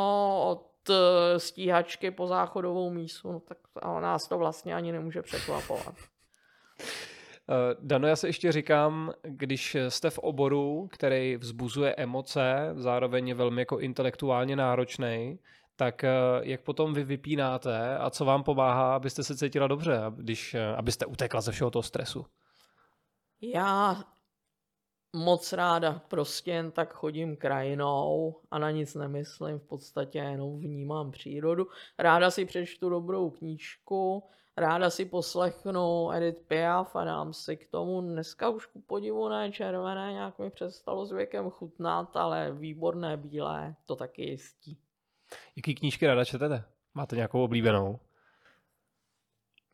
[0.48, 3.58] od eh, stíhačky po záchodovou mísu, no tak
[4.02, 5.96] nás to vlastně ani nemůže překvapovat.
[7.50, 13.36] Eh, Dano, já se ještě říkám, když jste v oboru, který vzbuzuje emoce, zároveň je
[13.36, 15.40] velmi jako intelektuálně náročný,
[15.76, 16.10] tak eh,
[16.42, 21.42] jak potom vy vypínáte a co vám pomáhá, abyste se cítila dobře, když, abyste utekla
[21.42, 22.26] ze všeho toho stresu?
[23.42, 24.04] Já
[25.14, 31.12] moc ráda prostě jen tak chodím krajinou a na nic nemyslím, v podstatě jenom vnímám
[31.12, 31.68] přírodu.
[31.98, 34.24] Ráda si přečtu dobrou knížku,
[34.58, 39.52] ráda si poslechnu Edith Piaf a dám si k tomu dneska už ku podivu ne
[39.52, 44.78] červené, nějak mi přestalo s věkem chutnat, ale výborné bílé to taky jistí.
[45.56, 46.64] Jaký knížky ráda čtete?
[46.94, 48.00] Máte nějakou oblíbenou?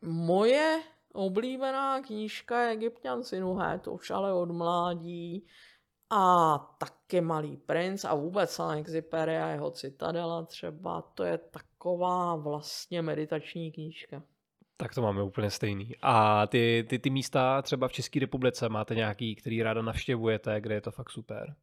[0.02, 0.82] Moje
[1.18, 5.46] Oblíbená knížka Egyptian Sinuhe, to už ale od mládí.
[6.10, 13.02] A taky Malý princ a vůbec Saint-Exupéry a jeho citadela třeba, to je taková vlastně
[13.02, 14.22] meditační knížka.
[14.76, 15.92] Tak to máme úplně stejný.
[16.02, 20.74] A ty, ty, ty místa třeba v České republice máte nějaký, který ráda navštěvujete, kde
[20.74, 21.54] je to fakt super?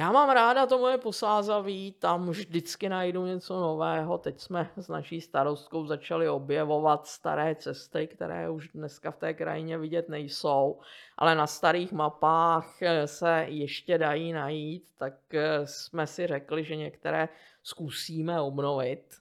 [0.00, 4.18] Já mám ráda to moje posázaví, tam vždycky najdu něco nového.
[4.18, 9.78] Teď jsme s naší starostkou začali objevovat staré cesty, které už dneska v té krajině
[9.78, 10.80] vidět nejsou,
[11.18, 16.76] ale na starých mapách eh, se ještě dají najít, tak eh, jsme si řekli, že
[16.76, 17.28] některé
[17.62, 19.14] zkusíme obnovit,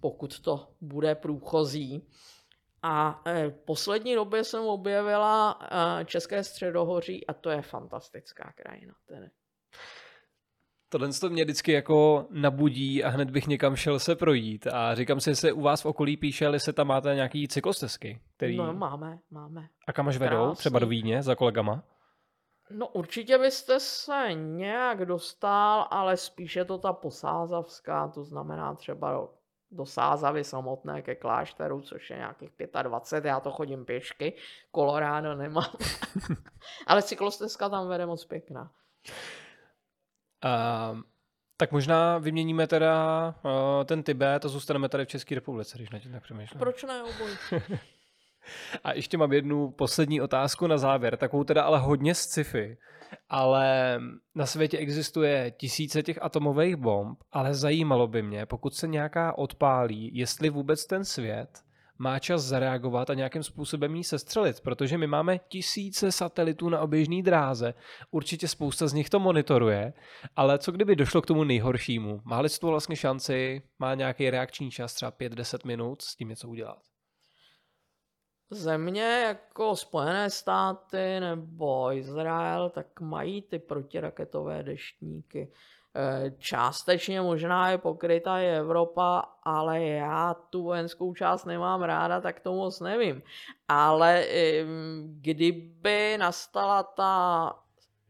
[0.00, 2.08] pokud to bude průchozí.
[2.82, 5.60] A eh, v poslední době jsem objevila
[6.04, 8.94] České středohoří a to je fantastická krajina.
[9.06, 9.30] Tedy.
[10.88, 14.66] Tohle to mě vždycky jako nabudí a hned bych někam šel se projít.
[14.66, 18.20] A říkám si, jestli u vás v okolí píše, jestli se tam máte nějaký cyklostezky.
[18.36, 18.56] Který...
[18.56, 19.68] No máme, máme.
[19.86, 20.44] A kam až vedou?
[20.44, 20.56] Krásný.
[20.56, 21.82] Třeba do Vídně za kolegama?
[22.70, 29.30] No určitě byste se nějak dostal, ale spíše to ta posázavská, to znamená třeba do,
[29.70, 32.50] do Sázavy samotné ke klášteru, což je nějakých
[32.82, 34.32] 25, já to chodím pěšky,
[34.74, 35.70] Colorado nemám.
[36.86, 38.70] ale cyklostezka tam vede moc pěkná.
[40.44, 41.00] Uh,
[41.58, 45.98] Tak možná vyměníme teda uh, ten Tibet a zůstaneme tady v České republice, když na
[45.98, 46.58] tím tak přemýšlím.
[46.58, 47.30] Proč ne oboj?
[48.84, 52.78] a ještě mám jednu poslední otázku na závěr, takovou teda ale hodně z sci-fi.
[53.28, 53.98] Ale
[54.34, 60.10] na světě existuje tisíce těch atomových bomb, ale zajímalo by mě, pokud se nějaká odpálí,
[60.16, 61.65] jestli vůbec ten svět
[61.98, 67.22] má čas zareagovat a nějakým způsobem jí sestřelit, protože my máme tisíce satelitů na oběžné
[67.22, 67.74] dráze,
[68.10, 69.92] určitě spousta z nich to monitoruje,
[70.36, 72.20] ale co kdyby došlo k tomu nejhoršímu?
[72.24, 76.78] Má lidstvo vlastně šanci, má nějaký reakční čas, třeba 5-10 minut s tím něco udělat?
[78.50, 85.52] Země jako Spojené státy nebo Izrael, tak mají ty protiraketové deštníky.
[85.98, 92.40] Eh, částečně možná je pokrytá i Evropa, ale já tu vojenskou část nemám ráda, tak
[92.40, 93.22] to moc nevím.
[93.68, 94.26] Ale
[95.20, 97.52] kdyby nastala ta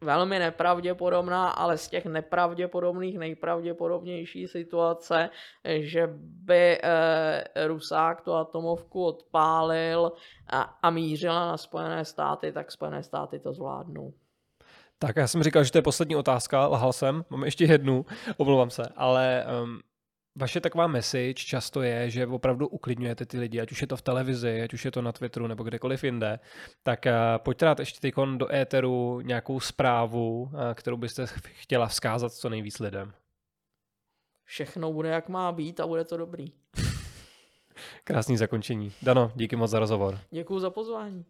[0.01, 5.29] velmi nepravděpodobná, ale z těch nepravděpodobných nejpravděpodobnější situace,
[5.79, 10.11] že by e, Rusák tu atomovku odpálil
[10.47, 14.13] a, a mířila na Spojené státy, tak Spojené státy to zvládnou.
[14.99, 18.05] Tak já jsem říkal, že to je poslední otázka, lhal jsem, mám ještě jednu,
[18.37, 19.79] omlouvám se, ale um,
[20.35, 24.01] vaše taková message často je, že opravdu uklidňujete ty lidi, ať už je to v
[24.01, 26.39] televizi, ať už je to na Twitteru nebo kdekoliv jinde,
[26.83, 32.33] tak uh, pojďte dát ještě teď do éteru nějakou zprávu, uh, kterou byste chtěla vzkázat
[32.33, 33.13] co nejvíc lidem.
[34.43, 36.51] Všechno bude jak má být a bude to dobrý.
[38.03, 38.91] Krásný zakončení.
[39.01, 40.19] Dano, díky moc za rozhovor.
[40.31, 41.25] Děkuji za pozvání.